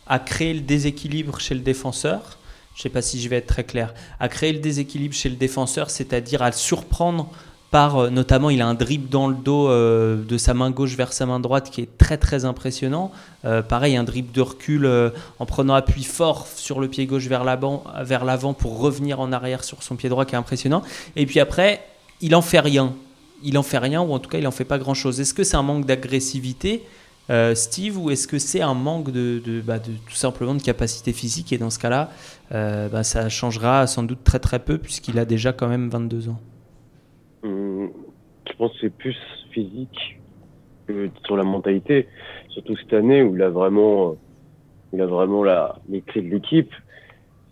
à, 0.07 0.19
créer 0.21 0.55
le 0.55 0.61
déséquilibre 0.61 1.41
chez 1.41 1.55
le 1.55 1.61
défenseur. 1.61 2.39
Je 2.75 2.81
ne 2.81 2.83
sais 2.85 2.89
pas 2.89 3.03
si 3.03 3.21
je 3.21 3.29
vais 3.29 3.37
être 3.37 3.49
très 3.49 3.65
clair. 3.65 3.93
À 4.21 4.29
créer 4.29 4.53
le 4.53 4.61
déséquilibre 4.61 5.15
chez 5.15 5.29
le 5.29 5.37
défenseur, 5.37 5.91
c'est-à-dire 5.91 6.43
à 6.43 6.47
le 6.47 6.53
surprendre 6.53 7.29
par, 7.71 7.99
euh, 7.99 8.11
notamment, 8.11 8.49
il 8.49 8.63
a 8.63 8.67
un 8.67 8.75
dribble 8.75 9.11
dans 9.11 9.29
le 9.29 9.35
dos 9.35 9.69
euh, 9.69 10.23
de 10.25 10.39
sa 10.39 10.55
main 10.55 10.71
gauche 10.71 10.97
vers 10.97 11.13
sa 11.13 11.27
main 11.27 11.39
droite 11.39 11.71
qui 11.71 11.83
est 11.83 11.99
très 11.99 12.17
très 12.17 12.47
impressionnant. 12.47 13.13
Euh, 13.45 13.61
pareil, 13.61 13.97
un 13.97 14.05
dribble 14.05 14.33
de 14.33 14.41
recul 14.41 15.13
en 15.39 15.47
prenant 15.47 15.75
appui 15.75 16.05
fort 16.05 16.47
sur 16.47 16.81
le 16.81 16.89
pied 16.89 17.07
gauche 17.07 17.27
vers 17.27 17.45
l'avant, 17.45 18.55
pour 18.55 18.79
revenir 18.79 19.21
en 19.21 19.33
arrière 19.33 19.65
sur 19.65 19.83
son 19.83 19.97
pied 19.97 20.09
droit 20.09 20.25
qui 20.25 20.35
est 20.35 20.39
impressionnant. 20.39 20.83
Et 21.15 21.27
puis 21.27 21.41
après, 21.41 21.85
il 22.21 22.35
en 22.35 22.43
fait 22.43 22.61
rien. 22.61 22.95
Il 23.43 23.59
en 23.59 23.63
fait 23.63 23.79
rien 23.79 24.01
ou 24.01 24.13
en 24.13 24.19
tout 24.19 24.31
cas 24.31 24.39
il 24.39 24.47
en 24.47 24.51
fait 24.53 24.65
pas 24.65 24.79
grand 24.79 24.95
chose. 24.95 25.21
Est-ce 25.21 25.35
que 25.35 25.45
c'est 25.45 25.57
un 25.57 25.63
manque 25.63 25.85
d'agressivité, 25.85 26.85
Steve, 27.55 27.99
ou 27.99 28.11
est-ce 28.11 28.27
que 28.27 28.39
c'est 28.39 28.63
un 28.63 28.75
manque 28.75 29.11
bah, 29.11 29.79
de, 29.79 29.93
tout 30.09 30.17
simplement 30.17 30.55
de 30.55 30.63
capacité 30.63 31.13
physique? 31.13 31.53
Et 31.53 31.59
dans 31.59 31.71
ce 31.71 31.79
cas-là, 31.79 32.11
bah, 32.51 33.05
ça 33.05 33.29
changera 33.29 33.87
sans 33.87 34.03
doute 34.03 34.25
très 34.25 34.39
très 34.39 34.59
peu 34.59 34.79
puisqu'il 34.79 35.19
a 35.19 35.27
déjà 35.27 35.53
quand 35.53 35.69
même 35.69 35.91
22 35.91 36.31
ans. 36.31 36.41
Hum, 37.43 37.91
je 38.49 38.53
pense 38.57 38.73
que 38.73 38.79
c'est 38.81 38.97
plus 38.97 39.17
physique 39.51 40.19
que 40.87 41.11
sur 41.25 41.37
la 41.37 41.45
mentalité. 41.45 42.09
Surtout 42.49 42.77
cette 42.77 42.93
année 42.93 43.23
où 43.23 43.37
il 43.37 43.43
a 43.43 43.51
vraiment, 43.51 44.17
il 44.93 45.01
a 45.01 45.07
vraiment 45.07 45.45
la, 45.45 45.77
les 45.89 46.01
clés 46.01 46.23
de 46.23 46.31
l'équipe. 46.31 46.73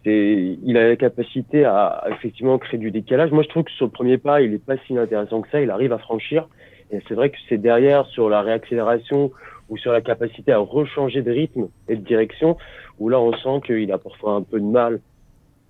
C'est, 0.05 0.59
il 0.63 0.77
a 0.77 0.89
la 0.89 0.97
capacité 0.97 1.65
à, 1.65 2.05
effectivement 2.11 2.59
créer 2.59 2.79
du 2.79 2.91
décalage. 2.91 3.31
Moi, 3.33 3.43
je 3.43 3.49
trouve 3.49 3.65
que 3.65 3.73
sur 3.73 3.87
le 3.87 3.93
premier 3.93 4.19
pas, 4.19 4.41
il 4.41 4.55
est 4.55 4.65
pas 4.65 4.77
si 4.87 4.97
intéressant 4.97 5.43
que 5.43 5.51
ça. 5.51 5.61
Il 5.61 5.71
arrive 5.71 5.93
à 5.93 5.99
franchir. 5.99 6.49
Et 6.91 7.01
c'est 7.09 7.15
vrai 7.15 7.31
que 7.31 7.37
c'est 7.49 7.59
derrière 7.59 8.07
sur 8.07 8.29
la 8.29 8.43
réaccélération 8.43 9.33
ou 9.69 9.77
sur 9.77 9.93
la 9.93 10.01
capacité 10.01 10.53
à 10.53 10.59
rechanger 10.59 11.23
de 11.23 11.33
rythme 11.33 11.69
et 11.89 11.97
de 11.97 12.03
direction 12.03 12.57
où 12.99 13.09
là, 13.09 13.21
on 13.21 13.33
sent 13.33 13.67
qu'il 13.67 13.91
a 13.93 13.99
parfois 13.99 14.35
un 14.35 14.43
peu 14.43 14.61
de 14.61 14.65
mal 14.65 15.01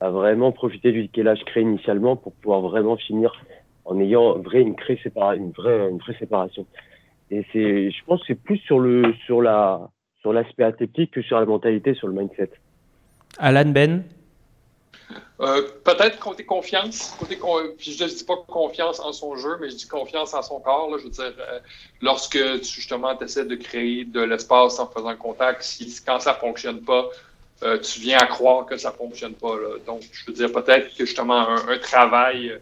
à 0.01 0.11
vraiment 0.11 0.53
profiter 0.53 0.93
du 0.93 1.03
décalage 1.03 1.43
créé 1.47 1.63
initialement 1.63 2.17
pour 2.17 2.33
pouvoir 2.35 2.61
vraiment 2.61 2.97
finir 2.97 3.33
en 3.87 4.01
ayant 4.01 4.39
vrai, 4.39 4.61
une, 4.61 4.75
une, 4.77 5.51
vraie, 5.53 5.89
une 5.89 5.99
vraie 5.99 6.17
séparation. 6.19 6.67
Et 7.31 7.45
c'est, 7.53 7.91
je 7.91 8.05
pense 8.05 8.21
que 8.21 8.27
c'est 8.29 8.41
plus 8.41 8.59
sur 8.59 8.79
le, 8.79 9.15
sur 9.25 9.41
la, 9.43 9.89
sur 10.21 10.33
l'aspect 10.33 10.65
athlétique 10.65 11.13
que 11.13 11.23
sur 11.23 11.39
la 11.39 11.47
mentalité, 11.47 11.95
sur 11.95 12.09
le 12.09 12.15
mindset. 12.15 12.51
Alan 13.39 13.67
Ben? 13.67 14.05
Euh, 15.41 15.63
Peut-être 15.85 16.19
côté 16.19 16.45
confiance. 16.45 17.15
Côté 17.19 17.39
puis 17.79 17.93
je 17.93 18.05
ne 18.05 18.09
dis 18.09 18.25
pas 18.25 18.37
confiance 18.49 18.99
en 19.01 19.13
son 19.13 19.37
jeu, 19.37 19.57
mais 19.61 19.71
je 19.71 19.77
dis 19.77 19.89
confiance 19.89 20.35
en 20.35 20.43
son 20.43 20.61
corps. 20.61 20.91
Là. 20.91 20.97
Je 20.99 21.05
veux 21.05 21.11
dire, 21.11 21.33
euh, 21.39 21.61
lorsque 22.01 22.39
tu, 22.61 22.65
justement 22.65 23.15
tu 23.17 23.25
essaies 23.25 23.45
de 23.45 23.55
créer 23.55 24.05
de 24.05 24.21
l'espace 24.23 24.79
en 24.81 24.89
faisant 24.89 25.15
contact, 25.17 25.63
si, 25.63 25.95
quand 26.05 26.19
ça 26.21 26.33
ne 26.33 26.39
fonctionne 26.39 26.81
pas, 26.81 27.09
euh, 27.63 27.79
tu 27.79 28.01
viens 28.01 28.19
à 28.19 28.27
croire 28.27 28.67
que 28.67 28.77
ça 28.77 28.91
ne 28.91 28.97
fonctionne 28.97 29.35
pas. 29.35 29.55
Là. 29.57 29.77
Donc, 29.87 30.03
je 30.11 30.27
veux 30.27 30.33
dire, 30.33 30.51
peut-être 30.53 30.89
que 30.97 31.05
justement 31.05 31.49
un, 31.49 31.69
un 31.69 31.79
travail 31.79 32.51
euh, 32.51 32.59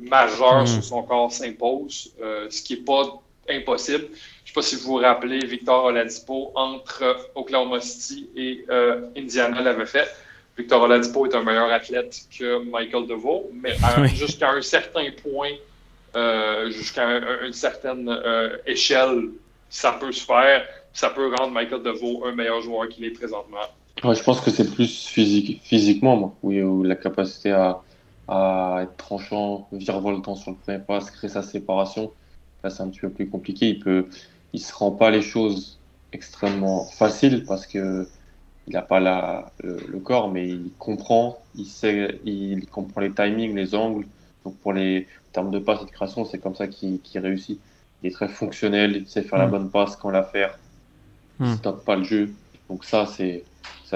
majeur 0.00 0.62
hmm. 0.62 0.66
sur 0.66 0.84
son 0.84 1.02
corps 1.02 1.32
s'impose, 1.32 2.12
euh, 2.22 2.46
ce 2.50 2.62
qui 2.62 2.74
n'est 2.74 2.84
pas 2.84 3.20
impossible. 3.48 4.04
Je 4.04 4.10
ne 4.10 4.46
sais 4.46 4.52
pas 4.54 4.62
si 4.62 4.76
vous 4.76 4.92
vous 4.92 4.96
rappelez, 4.96 5.38
Victor 5.44 5.84
Oladipo, 5.84 6.52
entre 6.54 7.30
Oklahoma 7.34 7.80
City 7.80 8.28
et 8.36 8.64
euh, 8.70 9.08
Indiana, 9.16 9.60
l'avait 9.60 9.86
fait. 9.86 10.08
Victor 10.56 10.82
Oladipo 10.82 11.26
est 11.26 11.34
un 11.34 11.42
meilleur 11.42 11.70
athlète 11.70 12.16
que 12.38 12.64
Michael 12.64 13.06
DeVoe, 13.06 13.50
mais 13.52 13.74
jusqu'à 14.14 14.50
un 14.50 14.62
certain 14.62 15.06
point, 15.22 15.50
jusqu'à 16.70 17.04
une 17.44 17.52
certaine 17.52 18.08
échelle, 18.64 19.30
ça 19.68 19.92
peut 19.92 20.12
se 20.12 20.24
faire. 20.24 20.64
Ça 20.92 21.10
peut 21.10 21.34
rendre 21.34 21.52
Michael 21.52 21.82
DeVoe 21.82 22.24
un 22.26 22.32
meilleur 22.32 22.62
joueur 22.62 22.88
qu'il 22.88 23.04
est 23.04 23.10
présentement. 23.10 23.66
je 24.00 24.22
pense 24.22 24.40
que 24.40 24.50
c'est 24.52 24.72
plus 24.72 25.08
physique, 25.08 25.60
physiquement, 25.64 26.16
moi, 26.16 26.34
oui, 26.44 26.62
la 26.86 26.94
capacité 26.94 27.50
à, 27.50 27.82
à 28.28 28.80
être 28.82 28.96
tranchant, 28.96 29.68
virevoltant 29.72 30.34
sur 30.34 30.52
le 30.52 30.56
premier 30.56 30.78
pass, 30.78 31.10
créer 31.10 31.30
sa 31.30 31.42
séparation. 31.42 32.12
Là, 32.62 32.70
c'est 32.70 32.82
un 32.82 32.88
petit 32.88 33.00
peu 33.00 33.10
plus 33.10 33.28
compliqué. 33.28 33.68
Il 33.68 33.78
peut, 33.80 34.08
il 34.52 34.60
se 34.60 34.74
rend 34.74 34.90
pas 34.90 35.10
les 35.10 35.22
choses 35.22 35.78
extrêmement 36.12 36.84
faciles 36.84 37.44
parce 37.44 37.66
que 37.66 38.06
il 38.66 38.72
n'a 38.72 38.82
pas 38.82 38.98
la, 38.98 39.52
le, 39.62 39.98
corps, 39.98 40.30
mais 40.30 40.48
il 40.48 40.70
comprend, 40.78 41.42
il 41.54 41.66
sait, 41.66 42.18
il 42.24 42.66
comprend 42.66 43.02
les 43.02 43.12
timings, 43.12 43.54
les 43.54 43.74
angles. 43.74 44.06
Donc 44.44 44.56
pour 44.58 44.72
les 44.72 45.06
termes 45.32 45.50
de 45.50 45.58
passe 45.58 45.82
et 45.82 45.84
de 45.84 45.90
création, 45.90 46.24
c'est 46.24 46.38
comme 46.38 46.54
ça 46.54 46.66
qu'il 46.66 47.00
réussit. 47.14 47.60
Il 48.02 48.08
est 48.08 48.12
très 48.12 48.28
fonctionnel, 48.28 48.96
il 48.96 49.06
sait 49.06 49.22
faire 49.22 49.38
la 49.38 49.46
mm. 49.46 49.50
bonne 49.50 49.70
passe 49.70 49.96
quand 49.96 50.10
la 50.10 50.22
faire. 50.22 50.58
Il 51.40 51.46
ne 51.46 51.56
stoppe 51.56 51.84
pas 51.84 51.96
le 51.96 52.04
jeu. 52.04 52.32
Donc 52.70 52.84
ça, 52.84 53.06
c'est 53.06 53.44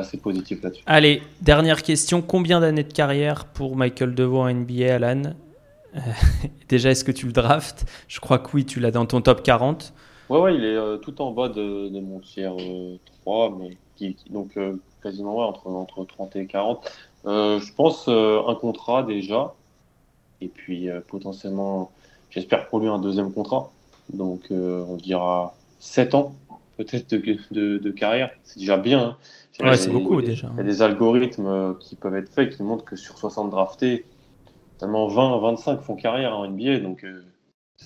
c'est 0.02 0.08
assez 0.08 0.16
positif 0.18 0.62
là-dessus. 0.62 0.82
Allez, 0.86 1.22
dernière 1.40 1.82
question. 1.82 2.22
Combien 2.22 2.60
d'années 2.60 2.84
de 2.84 2.92
carrière 2.92 3.46
pour 3.46 3.76
Michael 3.76 4.14
DeVoe 4.14 4.38
en 4.38 4.52
NBA, 4.52 4.94
Alan? 4.94 5.22
Euh, 5.94 5.98
Déjà, 6.68 6.90
est-ce 6.90 7.04
que 7.04 7.12
tu 7.12 7.26
le 7.26 7.32
draftes? 7.32 7.84
Je 8.08 8.20
crois 8.20 8.38
que 8.38 8.50
oui, 8.54 8.64
tu 8.64 8.80
l'as 8.80 8.90
dans 8.90 9.06
ton 9.06 9.20
top 9.20 9.42
40. 9.42 9.92
Ouais, 10.28 10.40
ouais, 10.40 10.54
il 10.54 10.64
est 10.64 10.76
euh, 10.76 10.98
tout 10.98 11.20
en 11.22 11.32
bas 11.32 11.48
de, 11.48 11.88
mon 12.00 12.20
tiers 12.20 12.54
3, 13.22 13.50
euh, 13.50 13.54
mais 13.58 13.76
qui, 13.96 14.16
donc 14.30 14.58
quasiment 15.02 15.48
entre, 15.48 15.66
entre 15.68 16.04
30 16.04 16.36
et 16.36 16.46
40. 16.46 16.88
je 17.24 17.72
pense 17.74 18.08
un 18.08 18.54
contrat 18.54 19.02
déjà, 19.02 19.54
et 20.40 20.48
puis 20.48 20.88
potentiellement, 21.08 21.90
j'espère 22.30 22.68
pour 22.68 22.78
lui 22.78 22.88
un 22.88 22.98
deuxième 22.98 23.32
contrat. 23.32 23.70
Donc 24.12 24.46
on 24.50 24.96
dira 24.96 25.54
7 25.80 26.14
ans 26.14 26.34
peut-être 26.78 27.10
de, 27.50 27.78
de, 27.78 27.90
carrière. 27.90 28.30
C'est 28.44 28.60
déjà 28.60 28.76
bien. 28.76 29.00
Hein. 29.00 29.16
Ouais, 29.60 29.76
c'est 29.76 29.90
beaucoup 29.90 30.20
déjà. 30.22 30.48
Il 30.54 30.58
y 30.58 30.60
a 30.60 30.64
des 30.64 30.82
algorithmes 30.82 31.46
euh, 31.46 31.72
qui 31.80 31.96
peuvent 31.96 32.14
être 32.14 32.32
faits 32.32 32.56
qui 32.56 32.62
montrent 32.62 32.84
que 32.84 32.96
sur 32.96 33.18
60 33.18 33.50
draftés, 33.50 34.04
seulement 34.78 35.08
20, 35.08 35.38
25 35.38 35.80
font 35.80 35.96
carrière 35.96 36.36
en 36.36 36.46
NBA, 36.46 36.78
donc 36.78 37.04
euh, 37.04 37.22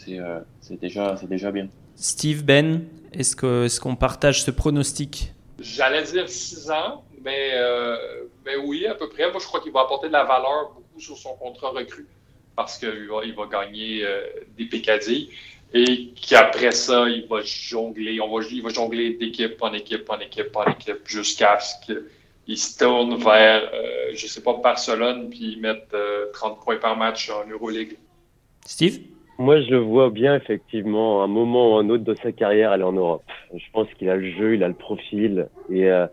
euh, 0.08 0.40
c'est 0.60 0.78
déjà, 0.78 1.14
déjà 1.22 1.50
bien. 1.50 1.68
Steve, 1.96 2.44
Ben, 2.44 2.84
est-ce 3.12 3.36
qu'on 3.36 3.64
est 3.64 3.80
qu'on 3.80 3.96
partage 3.96 4.42
ce 4.42 4.50
pronostic? 4.50 5.32
J'allais 5.58 6.02
dire 6.02 6.28
6 6.28 6.70
ans, 6.70 7.04
mais, 7.24 7.52
mais 8.44 8.56
oui, 8.56 8.86
à 8.86 8.94
peu 8.94 9.08
près. 9.08 9.30
Moi, 9.30 9.40
je 9.40 9.46
crois 9.46 9.60
qu'il 9.60 9.72
va 9.72 9.82
apporter 9.82 10.08
de 10.08 10.12
la 10.12 10.24
valeur 10.24 10.72
beaucoup 10.74 11.00
sur 11.00 11.16
son 11.16 11.34
contrat 11.36 11.70
recru 11.70 12.06
parce 12.56 12.78
qu'il 12.78 13.08
va, 13.08 13.24
il 13.24 13.34
va 13.34 13.46
gagner 13.46 14.04
des 14.58 14.66
pécadilles 14.66 15.30
et 15.74 16.10
qu'après 16.14 16.72
ça, 16.72 17.08
il 17.08 17.26
va 17.26 17.40
jongler, 17.42 18.20
on 18.20 18.34
va, 18.34 18.44
il 18.50 18.62
va 18.62 18.68
jongler 18.68 19.14
d'équipe 19.14 19.56
en 19.60 19.72
équipe 19.72 20.08
en 20.10 20.18
équipe 20.18 20.54
en 20.54 20.64
équipe 20.70 21.06
jusqu'à 21.06 21.58
ce 21.58 21.74
qu'il 21.86 22.58
se 22.58 22.78
tourne 22.78 23.16
vers, 23.16 23.70
euh, 23.72 24.10
je 24.14 24.26
sais 24.26 24.42
pas, 24.42 24.54
Barcelone, 24.62 25.30
puis 25.30 25.58
mette 25.60 25.88
30 26.34 26.52
euh, 26.52 26.64
points 26.64 26.76
par 26.76 26.96
match 26.96 27.30
en 27.30 27.48
Euroleague. 27.48 27.96
Steve? 28.66 29.00
Moi, 29.38 29.62
je 29.62 29.70
le 29.70 29.78
vois 29.78 30.10
bien, 30.10 30.36
effectivement, 30.36 31.24
un 31.24 31.26
moment 31.26 31.72
ou 31.72 31.78
un 31.78 31.88
autre 31.88 32.04
de 32.04 32.14
sa 32.22 32.32
carrière, 32.32 32.70
aller 32.70 32.84
en 32.84 32.92
Europe. 32.92 33.24
Je 33.54 33.64
pense 33.72 33.88
qu'il 33.98 34.10
a 34.10 34.16
le 34.16 34.30
jeu, 34.30 34.54
il 34.54 34.62
a 34.62 34.68
le 34.68 34.74
profil, 34.74 35.48
et, 35.70 35.90
euh, 35.90 36.06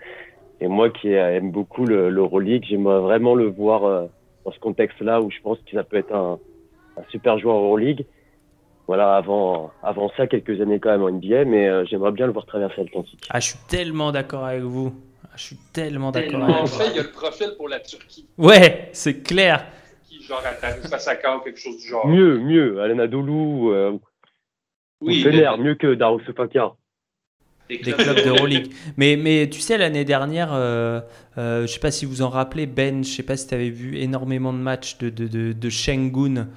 et 0.61 0.67
moi 0.67 0.89
qui 0.89 1.11
aime 1.11 1.51
beaucoup 1.51 1.85
l'Euroleague, 1.85 2.65
j'aimerais 2.67 3.01
vraiment 3.01 3.35
le 3.35 3.47
voir 3.47 4.07
dans 4.45 4.51
ce 4.51 4.59
contexte-là 4.59 5.21
où 5.21 5.29
je 5.29 5.39
pense 5.43 5.57
que 5.59 5.71
ça 5.73 5.83
peut 5.83 5.97
être 5.97 6.13
un, 6.15 6.39
un 6.97 7.03
super 7.11 7.37
joueur 7.37 7.57
Euroleague 7.57 8.05
voilà, 8.89 9.17
avant, 9.17 9.71
avant 9.83 10.11
ça, 10.17 10.25
quelques 10.25 10.59
années 10.61 10.79
quand 10.79 10.89
même 10.89 11.03
en 11.03 11.11
NBA, 11.11 11.45
mais 11.45 11.69
euh, 11.69 11.85
j'aimerais 11.85 12.11
bien 12.11 12.25
le 12.25 12.31
voir 12.31 12.47
traverser 12.47 12.81
l'Atlantique. 12.85 13.23
Ah, 13.29 13.39
je 13.39 13.49
suis 13.49 13.59
tellement 13.67 14.11
d'accord 14.11 14.43
avec 14.45 14.63
vous. 14.63 14.91
Ah, 15.25 15.29
je 15.35 15.43
suis 15.43 15.57
tellement 15.71 16.09
d'accord 16.11 16.41
avec 16.43 16.55
vous. 16.55 16.63
En 16.63 16.65
fait, 16.65 16.89
il 16.89 16.95
y 16.95 16.99
a 16.99 17.03
le 17.03 17.11
profil 17.11 17.51
pour 17.55 17.69
la 17.69 17.81
Turquie. 17.81 18.27
Ouais, 18.39 18.89
c'est 18.93 19.21
clair. 19.21 19.67
Qui, 20.05 20.23
genre, 20.23 20.41
ou 20.41 21.39
quelque 21.41 21.59
chose 21.59 21.77
du 21.77 21.87
genre. 21.87 22.07
Mieux, 22.07 22.39
mieux. 22.39 22.81
Alena 22.81 23.05
Doulou, 23.05 23.71
euh, 23.71 23.91
oui, 25.01 25.19
ou 25.19 25.23
Fener, 25.23 25.51
mieux 25.59 25.75
que 25.75 25.93
Daro 25.93 26.19
Sofakar. 26.21 26.75
des 27.69 27.77
clubs 27.77 28.23
d'Euroleague. 28.23 28.73
mais, 28.97 29.17
mais 29.17 29.47
tu 29.51 29.59
sais, 29.59 29.77
l'année 29.77 30.03
dernière, 30.03 30.49
euh, 30.51 30.99
euh, 31.37 31.67
je 31.67 31.67
sais 31.67 31.79
pas 31.79 31.91
si 31.91 32.07
vous 32.07 32.23
en 32.23 32.29
rappelez, 32.29 32.65
Ben, 32.65 33.03
je 33.03 33.09
sais 33.11 33.21
pas 33.21 33.37
si 33.37 33.47
tu 33.47 33.53
avais 33.53 33.69
vu 33.69 33.99
énormément 33.99 34.51
de 34.51 34.57
matchs 34.57 34.97
de, 34.97 35.11
de, 35.11 35.27
de, 35.27 35.53
de 35.53 35.69
Shengun 35.69 36.47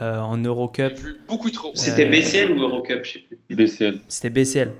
euh, 0.00 0.18
en 0.18 0.38
Eurocup. 0.38 0.94
Beaucoup 1.28 1.50
trop. 1.50 1.72
C'était 1.74 2.06
BCL 2.06 2.52
ou 2.52 2.62
Eurocup, 2.62 3.04
je 3.04 3.12
sais 3.12 3.18
plus. 3.20 3.38
BCL. 3.54 4.00
C'était 4.08 4.30
BCL. 4.30 4.72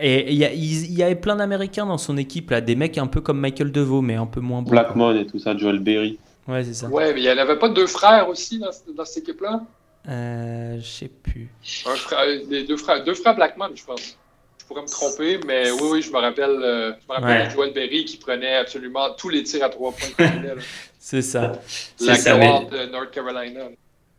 Et 0.00 0.32
il 0.32 0.92
y, 0.96 1.02
avait 1.02 1.16
plein 1.16 1.36
d'Américains 1.36 1.86
dans 1.86 1.98
son 1.98 2.16
équipe, 2.16 2.50
là, 2.50 2.60
des 2.60 2.76
mecs 2.76 2.98
un 2.98 3.06
peu 3.06 3.20
comme 3.20 3.40
Michael 3.40 3.72
DeVoe, 3.72 4.02
mais 4.02 4.14
un 4.14 4.26
peu 4.26 4.40
moins 4.40 4.62
bons. 4.62 4.70
Blackmon 4.70 5.16
et 5.16 5.26
tout 5.26 5.38
ça, 5.38 5.56
Joel 5.56 5.80
Berry. 5.80 6.18
Ouais, 6.46 6.62
c'est 6.62 6.74
ça. 6.74 6.88
Ouais, 6.88 7.12
mais 7.12 7.20
il 7.20 7.24
n'y 7.24 7.30
en 7.30 7.38
avait 7.38 7.58
pas 7.58 7.68
deux 7.68 7.86
frères 7.86 8.28
aussi 8.28 8.58
dans, 8.58 8.70
dans 8.94 9.04
cette 9.04 9.24
équipe-là? 9.24 9.62
Euh, 10.08 10.78
je 10.80 10.86
sais 10.86 11.08
plus. 11.08 11.48
Un 11.86 11.96
frère, 11.96 12.24
les 12.48 12.64
deux 12.64 12.76
frères, 12.76 13.04
deux 13.04 13.14
frères 13.14 13.34
Blackman, 13.34 13.70
je 13.74 13.84
pense. 13.84 14.16
Je 14.58 14.64
pourrais 14.66 14.82
me 14.82 14.88
tromper, 14.88 15.40
mais 15.46 15.70
oui, 15.70 15.88
oui, 15.92 16.02
je 16.02 16.10
me 16.10 16.18
rappelle, 16.18 16.50
euh, 16.50 16.92
je 16.92 17.08
me 17.08 17.14
rappelle 17.14 17.46
Ouais. 17.46 17.50
Joel 17.50 17.72
Berry 17.72 18.04
qui 18.04 18.18
prenait 18.18 18.56
absolument 18.56 19.14
tous 19.16 19.28
les 19.30 19.42
tirs 19.42 19.64
à 19.64 19.68
trois 19.68 19.92
points. 19.92 20.26
C'est 20.98 21.22
ça. 21.22 21.52
La 22.00 22.14
ça, 22.14 22.36
de 22.36 22.90
North 22.90 23.10
Carolina. 23.10 23.68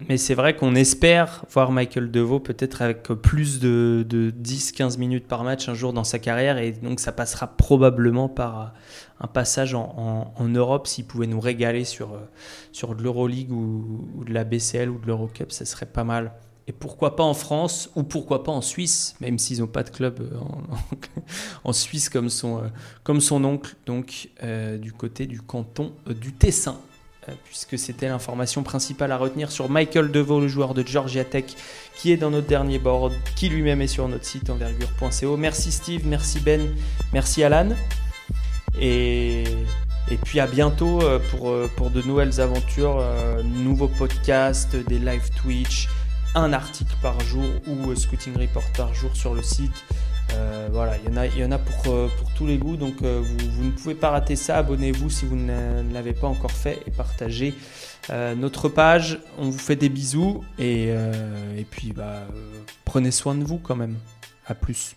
Mais 0.08 0.16
c'est 0.18 0.34
vrai 0.34 0.56
qu'on 0.56 0.76
espère 0.76 1.44
voir 1.52 1.72
Michael 1.74 2.10
DeVoe 2.10 2.40
peut-être 2.40 2.82
avec 2.82 3.04
plus 3.04 3.60
de, 3.60 4.06
de 4.08 4.32
10-15 4.32 4.98
minutes 4.98 5.28
par 5.28 5.44
match 5.44 5.68
un 5.68 5.74
jour 5.74 5.92
dans 5.92 6.06
sa 6.06 6.20
carrière. 6.20 6.58
Et 6.58 6.72
donc 6.72 7.02
ça 7.02 7.12
passera 7.12 7.48
probablement 7.48 8.30
par 8.30 8.74
un 9.20 9.28
passage 9.28 9.74
en, 9.74 10.34
en- 10.38 10.48
Europe. 10.48 10.88
S'il 10.88 11.06
pouvait 11.06 11.28
nous 11.28 11.42
régaler 11.42 11.84
sur, 11.84 12.14
euh, 12.14 12.20
sur 12.72 12.96
de 12.96 13.04
l'Euroleague 13.04 13.52
ou, 13.52 14.24
de 14.26 14.34
la 14.34 14.46
BCL 14.46 14.90
ou 14.90 15.00
de 15.00 15.06
l'Eurocup, 15.06 15.52
ça 15.52 15.66
serait 15.66 15.86
pas 15.86 16.06
mal. 16.06 16.32
Et 16.68 16.72
pourquoi 16.72 17.16
pas 17.18 17.24
en 17.24 17.34
France 17.34 17.90
ou 17.96 18.04
pourquoi 18.04 18.44
pas 18.44 18.52
en 18.54 18.62
Suisse, 18.62 19.16
même 19.20 19.38
s'ils 19.38 19.60
n'ont 19.60 19.68
pas 19.68 19.84
de 19.84 19.90
club 19.90 20.22
euh, 20.22 20.38
en, 20.40 20.62
en 21.70 21.74
Suisse 21.74 22.08
comme 22.10 22.30
son, 22.30 22.60
euh, 22.60 22.68
comme 23.04 23.20
son 23.20 23.44
oncle, 23.44 23.76
donc 23.86 24.30
euh, 24.44 24.78
du 24.78 24.94
côté 24.94 25.26
du 25.26 25.42
canton 25.42 25.92
euh, 26.08 26.14
du 26.14 26.32
Tessin. 26.32 26.78
euh, 26.78 26.89
puisque 27.46 27.78
c'était 27.78 28.08
l'information 28.08 28.64
principale 28.64 29.12
à 29.12 29.18
retenir 29.18 29.52
sur 29.52 29.70
Michael 29.70 30.12
DeVoe, 30.12 30.42
le 30.42 30.48
joueur 30.48 30.74
de 30.74 30.86
Georgia 30.86 31.24
Tech, 31.24 31.46
qui 31.96 32.12
est 32.12 32.18
dans 32.18 32.32
notre 32.32 32.48
dernier 32.48 32.80
board, 32.80 33.14
qui 33.36 33.50
lui-même 33.50 33.82
est 33.82 33.88
sur 33.88 34.08
notre 34.08 34.26
site 34.26 34.50
envergure.co. 34.50 35.38
Merci 35.38 35.72
Steve, 35.72 36.06
merci 36.06 36.40
Ben, 36.40 36.76
merci 37.14 37.44
Alan. 37.44 37.70
Et, 38.80 39.44
puis 40.26 40.40
à 40.40 40.48
bientôt 40.48 41.02
euh, 41.02 41.20
pour, 41.32 41.50
euh, 41.50 41.70
pour 41.76 41.92
de 41.92 42.02
nouvelles 42.02 42.42
aventures, 42.42 42.98
euh, 43.00 43.44
nouveaux 43.44 43.88
podcasts, 43.88 44.76
des 44.76 45.00
live 45.00 45.30
Twitch, 45.42 45.88
un 46.36 46.54
article 46.54 46.94
par 47.02 47.20
jour 47.22 47.46
ou 47.68 47.90
euh, 47.90 47.96
Scouting 47.96 48.38
Report 48.38 48.64
par 48.76 48.94
jour 48.94 49.16
sur 49.16 49.34
le 49.34 49.42
site. 49.42 49.84
Euh, 50.34 50.70
voilà, 50.72 50.98
il 50.98 51.12
y 51.40 51.44
en 51.44 51.52
a, 51.52 51.56
euh, 51.56 52.08
pour 52.08 52.34
tous 52.36 52.46
les 52.46 52.58
goûts, 52.58 52.78
donc 52.78 53.02
euh, 53.02 53.22
vous, 53.22 53.64
ne 53.64 53.72
pouvez 53.72 53.96
pas 53.96 54.10
rater 54.10 54.36
ça. 54.36 54.58
Abonnez-vous 54.58 55.10
si 55.10 55.26
vous 55.26 55.36
ne 55.36 55.94
l'avez 55.94 56.14
pas 56.14 56.28
encore 56.28 56.52
fait 56.52 56.80
et 56.88 56.92
partagez 56.92 57.54
notre 58.38 58.70
page. 58.70 59.20
On 59.38 59.50
vous 59.50 59.60
fait 59.60 59.76
des 59.76 59.90
bisous 59.90 60.44
et, 60.58 60.94
puis 61.70 61.94
bah, 61.94 62.28
prenez 62.86 63.12
soin 63.12 63.36
de 63.36 63.44
vous 63.44 63.58
quand 63.58 63.76
même. 63.76 63.98
À 64.48 64.56
plus. 64.56 64.96